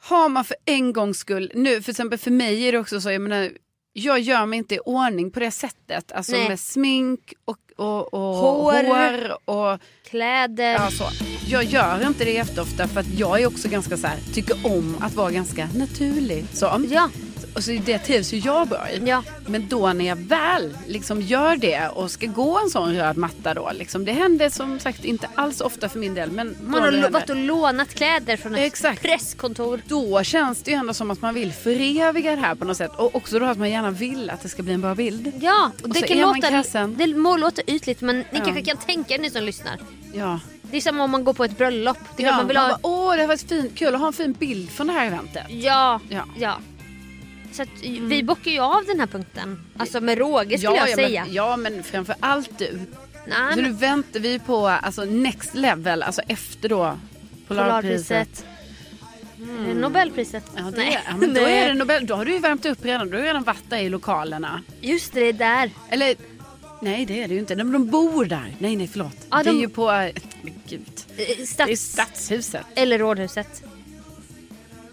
har 0.00 0.28
man 0.28 0.44
för 0.44 0.56
en 0.64 0.92
gångs 0.92 1.18
skull, 1.18 1.52
nu 1.54 1.82
för 1.82 1.90
exempel 1.90 2.18
för 2.18 2.30
mig 2.30 2.62
är 2.68 2.72
det 2.72 2.78
också 2.78 3.00
så, 3.00 3.10
jag 3.10 3.20
menar, 3.22 3.50
jag 3.92 4.20
gör 4.20 4.46
mig 4.46 4.56
inte 4.58 4.74
i 4.74 4.78
ordning 4.78 5.30
på 5.30 5.40
det 5.40 5.50
sättet. 5.50 6.12
Alltså 6.12 6.32
Nej. 6.32 6.48
med 6.48 6.60
smink 6.60 7.34
och, 7.44 7.58
och, 7.76 8.14
och 8.14 8.36
Hår. 8.36 8.84
hår 8.84 9.48
och 9.48 9.80
kläder. 10.10 10.72
ja, 10.72 10.90
så. 10.90 11.04
Jag 11.48 11.64
gör 11.64 12.06
inte 12.06 12.24
det 12.24 12.30
jätteofta 12.32 12.88
för 12.88 13.00
att 13.00 13.18
jag 13.18 13.42
är 13.42 13.46
också 13.46 13.68
ganska 13.68 13.96
så 13.96 14.06
här, 14.06 14.18
tycker 14.34 14.66
om 14.66 14.96
att 15.00 15.14
vara 15.14 15.30
ganska 15.30 15.68
naturlig. 15.76 16.44
Så. 16.52 16.82
Ja, 16.90 17.10
Och 17.54 17.64
så 17.64 17.70
det 17.70 17.98
trivs 17.98 18.32
ju 18.32 18.38
jag 18.38 18.68
bra 18.68 18.90
i. 18.90 19.02
ja. 19.06 19.22
Men 19.46 19.68
då 19.68 19.92
när 19.92 20.04
jag 20.04 20.16
väl 20.16 20.76
liksom 20.86 21.20
gör 21.22 21.56
det 21.56 21.88
och 21.88 22.10
ska 22.10 22.26
gå 22.26 22.58
en 22.58 22.70
sån 22.70 22.94
röd 22.94 23.16
matta 23.16 23.54
då. 23.54 23.70
Liksom, 23.74 24.04
det 24.04 24.12
händer 24.12 24.50
som 24.50 24.78
sagt 24.80 25.04
inte 25.04 25.28
alls 25.34 25.60
ofta 25.60 25.88
för 25.88 25.98
min 25.98 26.14
del. 26.14 26.30
Men 26.30 26.56
Man 26.62 26.82
har 26.82 27.10
varit 27.10 27.30
och 27.30 27.36
lånat 27.36 27.94
kläder 27.94 28.36
från 28.36 28.54
ett 28.54 28.60
Exakt. 28.60 29.02
presskontor. 29.02 29.80
Då 29.88 30.22
känns 30.22 30.62
det 30.62 30.70
ju 30.70 30.76
ändå 30.76 30.94
som 30.94 31.10
att 31.10 31.22
man 31.22 31.34
vill 31.34 31.52
föreviga 31.52 32.36
det 32.36 32.40
här 32.42 32.54
på 32.54 32.64
något 32.64 32.76
sätt. 32.76 32.90
Och 32.96 33.14
också 33.14 33.38
då 33.38 33.44
att 33.46 33.58
man 33.58 33.70
gärna 33.70 33.90
vill 33.90 34.30
att 34.30 34.42
det 34.42 34.48
ska 34.48 34.62
bli 34.62 34.72
en 34.74 34.80
bra 34.80 34.94
bild. 34.94 35.32
Ja, 35.40 35.70
och 35.78 35.82
Och 35.82 35.88
det 35.88 36.02
kan 36.02 36.18
låta, 36.18 36.86
det 36.86 37.14
må 37.14 37.36
låta 37.36 37.62
ytligt 37.66 38.00
men 38.00 38.18
ni 38.18 38.24
Ja. 38.32 38.40
kanske 38.44 38.62
kan 38.62 38.76
tänka 38.76 39.14
er 39.14 39.18
ni 39.18 39.30
som 39.30 39.42
lyssnar. 39.42 39.78
Ja. 40.14 40.40
Det 40.70 40.76
är 40.76 40.80
som 40.80 41.00
om 41.00 41.10
man 41.10 41.24
går 41.24 41.32
på 41.34 41.44
ett 41.44 41.58
bröllop. 41.58 41.98
Det 42.16 42.22
ja 42.22 42.36
man 42.36 42.46
vill 42.48 42.56
man 42.56 42.70
ha... 42.70 42.78
bara, 42.82 42.90
Åh, 42.90 43.14
det 43.14 43.20
har 43.20 43.28
varit 43.28 43.48
fint. 43.48 43.78
kul 43.78 43.94
att 43.94 44.00
ha 44.00 44.06
en 44.06 44.12
fin 44.12 44.32
bild 44.32 44.70
från 44.70 44.86
det 44.86 44.92
här 44.92 45.06
eventet. 45.06 45.44
Ja, 45.48 46.00
Ja. 46.08 46.24
ja. 46.36 46.54
Så 47.56 47.62
att 47.62 47.68
vi 47.82 48.22
bockar 48.22 48.50
ju 48.50 48.58
av 48.58 48.84
den 48.86 49.00
här 49.00 49.06
punkten. 49.06 49.60
Alltså 49.76 50.00
med 50.00 50.18
råge 50.18 50.58
skulle 50.58 50.76
ja, 50.76 50.80
jag 50.80 50.90
ja, 50.90 50.94
säga. 50.96 51.24
Men, 51.24 51.34
ja, 51.34 51.56
men 51.56 51.82
framför 51.82 52.14
allt 52.20 52.58
du. 52.58 52.80
Nej, 53.26 53.54
Så 53.54 53.60
nu 53.60 53.72
väntar 53.72 54.20
vi 54.20 54.38
på 54.38 54.66
alltså, 54.68 55.04
next 55.04 55.54
level, 55.54 56.02
alltså 56.02 56.22
efter 56.28 56.68
då 56.68 56.98
Polarpriset. 57.48 58.44
Eh, 59.68 59.76
Nobelpriset. 59.76 60.44
Ja, 60.56 60.62
det, 60.62 60.70
Nej. 60.76 60.98
ja, 61.08 61.16
men 61.16 61.34
då, 61.34 61.40
är 61.40 61.68
det 61.68 61.74
Nobel, 61.74 62.06
då 62.06 62.14
har 62.14 62.24
du 62.24 62.32
ju 62.32 62.38
värmt 62.38 62.66
upp 62.66 62.84
redan. 62.84 63.10
Du 63.10 63.16
har 63.16 63.24
redan 63.24 63.42
varit 63.42 63.70
där 63.70 63.78
i 63.78 63.88
lokalerna. 63.88 64.62
Just 64.80 65.12
det, 65.12 65.20
det 65.20 65.28
är 65.28 65.32
där. 65.32 65.70
Eller 65.88 66.14
nej 66.80 67.06
det 67.06 67.22
är 67.22 67.28
det 67.28 67.34
ju 67.34 67.40
inte. 67.40 67.54
De, 67.54 67.72
de 67.72 67.86
bor 67.90 68.24
där. 68.24 68.54
Nej 68.58 68.76
nej 68.76 68.88
förlåt. 68.88 69.16
Ja, 69.30 69.42
det 69.42 69.50
är 69.50 69.52
de- 69.54 69.60
ju 69.60 69.68
på... 69.68 69.90
eh, 69.90 70.12
Men 70.42 70.54
gud. 70.68 70.80
Eh, 71.08 71.14
Det 71.16 71.42
är 71.42 71.46
Stats... 71.46 71.82
stadshuset. 71.82 72.66
Eller 72.74 72.98
Rådhuset. 72.98 73.62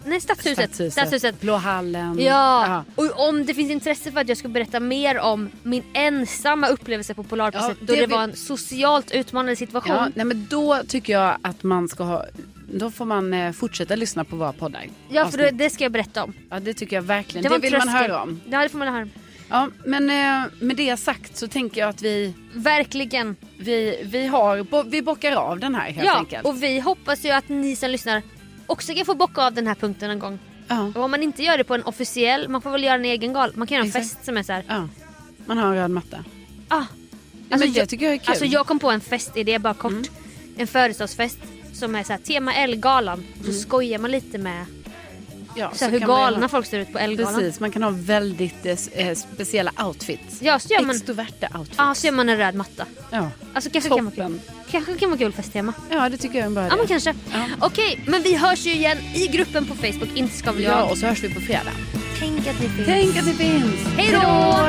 Nej, 0.06 0.20
Stadshuset. 0.20 0.92
Stadshuset. 0.92 1.40
Blå 1.40 1.56
hallen. 1.56 2.18
Ja. 2.20 2.84
och 2.94 3.28
om 3.28 3.46
det 3.46 3.54
finns 3.54 3.70
intresse 3.70 4.12
för 4.12 4.20
att 4.20 4.28
jag 4.28 4.38
ska 4.38 4.48
berätta 4.48 4.80
mer 4.80 5.18
om 5.18 5.50
min 5.62 5.82
ensamma 5.92 6.68
upplevelse 6.68 7.14
på 7.14 7.22
Polarpriset 7.24 7.76
Ja, 7.80 7.86
då 7.86 7.94
det 7.94 8.00
det 8.00 8.06
var 8.06 8.22
en 8.22 8.36
socialt 8.36 9.10
utmanande 9.10 9.56
situation. 9.56 9.94
Ja, 9.96 10.08
nej 10.14 10.24
men 10.24 10.46
då 10.50 10.82
tycker 10.88 11.12
jag 11.12 11.36
att 11.42 11.62
man 11.62 11.88
ska 11.88 12.04
ha, 12.04 12.24
då 12.72 12.90
får 12.90 13.04
man 13.04 13.34
eh, 13.34 13.52
fortsätta 13.52 13.96
lyssna 13.96 14.24
på 14.24 14.36
våra 14.36 14.52
poddar. 14.52 14.86
Ja, 15.08 15.28
för 15.28 15.38
det, 15.38 15.44
Avsnitt. 15.44 15.58
det 15.58 15.70
ska 15.70 15.84
jag 15.84 15.92
berätta 15.92 16.24
om. 16.24 16.32
ja 16.50 16.60
det 16.60 16.74
tycker 16.74 16.96
jag 16.96 17.02
verkligen. 17.02 17.48
Det, 17.48 17.54
en 17.54 17.60
vill 17.60 17.72
man 17.72 17.80
tröskel. 17.80 18.10
höra 18.10 18.22
om. 18.22 18.40
Ja, 18.50 18.62
det 18.62 18.68
får 18.68 18.78
man 18.78 18.88
höra 18.88 19.02
om. 19.02 19.10
Ja, 19.48 19.68
men 19.84 20.10
eh, 20.10 20.50
med 20.60 20.76
det 20.76 20.96
sagt 20.96 21.36
så 21.36 21.48
tänker 21.48 21.80
jag 21.80 21.90
att 21.90 22.02
vi, 22.02 22.34
Verkligen. 22.54 23.36
vi, 23.58 24.02
vi, 24.04 24.26
har, 24.26 24.84
vi 24.90 25.02
bockar 25.02 25.32
av 25.32 25.58
den 25.58 25.74
här 25.74 25.90
helt 25.90 26.06
ja, 26.06 26.18
enkelt. 26.18 26.44
och 26.46 26.62
vi 26.62 26.80
hoppas 26.80 27.24
ju 27.24 27.30
att 27.30 27.48
ni 27.48 27.76
som 27.76 27.90
lyssnar 27.90 28.22
också 28.66 28.94
kan 28.94 29.04
få 29.06 29.14
bocka 29.14 29.42
av 29.46 29.52
den 29.54 29.66
här 29.66 29.74
punkten 29.74 30.08
någon 30.08 30.18
gång. 30.18 30.38
ja, 30.68 30.92
Och 30.94 31.02
om 31.04 31.10
man 31.10 31.22
inte 31.22 31.42
gör 31.42 31.58
det 31.58 31.64
på 31.64 31.74
en 31.74 31.82
officiell, 31.82 32.48
man 32.48 32.62
får 32.62 32.70
väl 32.70 32.84
göra 32.84 32.94
en 32.94 33.04
egen 33.04 33.32
gal. 33.32 33.52
Man 33.54 33.66
kan 33.66 33.74
göra 33.74 33.82
en 33.84 33.88
Exakt. 33.88 34.06
fest 34.08 34.24
som 34.24 34.36
är 34.36 34.42
så 34.42 34.52
här. 34.52 34.64
ja. 34.68 34.88
Man 35.46 35.58
har 35.58 35.66
en 35.66 35.74
röd 35.74 35.90
matta. 35.90 36.24
Ah, 36.68 36.84
Alltså, 37.50 37.68
det 37.68 37.78
jag- 37.78 37.88
tycker 37.88 38.04
jag 38.06 38.14
är 38.14 38.18
kul. 38.18 38.28
Alltså 38.28 38.44
jag 38.44 38.66
kom 38.66 38.78
på 38.78 38.90
en 38.90 39.00
festidé 39.00 39.58
bara 39.58 39.74
kort. 39.74 39.92
Mm. 39.92 40.04
En 40.56 40.66
födelsedagsfest 40.66 41.38
som 41.72 41.94
är 41.94 42.02
så 42.04 42.12
här, 42.12 42.20
tema 42.20 42.54
Elgalan. 42.54 43.24
Och 43.40 43.44
så 43.46 43.52
skojar 43.52 43.98
man 43.98 44.10
lite 44.10 44.38
med 44.38 44.52
Mm. 44.56 44.66
Ja, 45.56 45.70
så 45.74 45.86
hur 45.86 45.98
galna 46.00 46.40
ha- 46.40 46.48
folk 46.48 46.66
ser 46.66 46.78
ut 46.78 46.92
på 46.92 46.98
Elgalan. 46.98 47.34
Precis, 47.34 47.60
man 47.60 47.70
kan 47.70 47.82
ha 47.82 47.90
väldigt 47.94 48.66
eh, 48.66 48.76
eh, 48.92 49.14
speciella 49.16 49.72
outfits. 49.84 50.38
Ja, 50.42 50.58
så 50.58 50.72
gör 50.74 50.82
man, 50.82 50.96
Extroverta 50.96 51.48
outfits. 51.58 51.78
ja, 51.78 51.94
så 51.94 52.06
gör 52.06 52.12
man 52.14 52.28
en 52.28 52.36
röd 52.36 52.54
matta. 52.54 52.86
Ja. 53.10 53.30
Alltså 53.54 53.70
kanske 53.70 53.88
kan 53.90 54.04
vara 54.04 54.14
kul. 54.14 54.24
Toppen. 54.24 54.40
Kanske 54.70 54.94
kan 54.98 55.10
vara 55.10 55.18
kul 55.18 55.32
festtema. 55.32 55.72
Ja, 55.90 56.08
det 56.08 56.16
tycker 56.16 56.34
jag 56.34 56.42
är 56.42 56.46
en 56.46 56.54
bra 56.54 56.62
Ja 56.62 56.66
idé. 56.68 56.76
men 56.78 56.86
kanske. 56.86 57.14
Ja. 57.32 57.44
Okej, 57.60 58.04
men 58.06 58.22
vi 58.22 58.36
hörs 58.36 58.66
ju 58.66 58.72
igen 58.72 58.98
i 59.14 59.26
gruppen 59.26 59.66
på 59.66 59.74
Facebook. 59.74 60.08
Inte 60.14 60.36
ska 60.36 60.52
väl 60.52 60.62
jag. 60.62 60.72
Ja, 60.72 60.82
och 60.84 60.98
så 60.98 61.06
hörs 61.06 61.22
vi 61.24 61.34
på 61.34 61.40
fredag. 61.40 61.72
Tänk 62.18 62.38
att 62.46 62.60
ni 62.60 62.68
finns. 62.68 62.86
Tänk 62.86 63.16
att 63.18 63.24
det 63.24 63.34
finns. 63.34 63.86
Hej 63.96 64.10
då! 64.12 64.68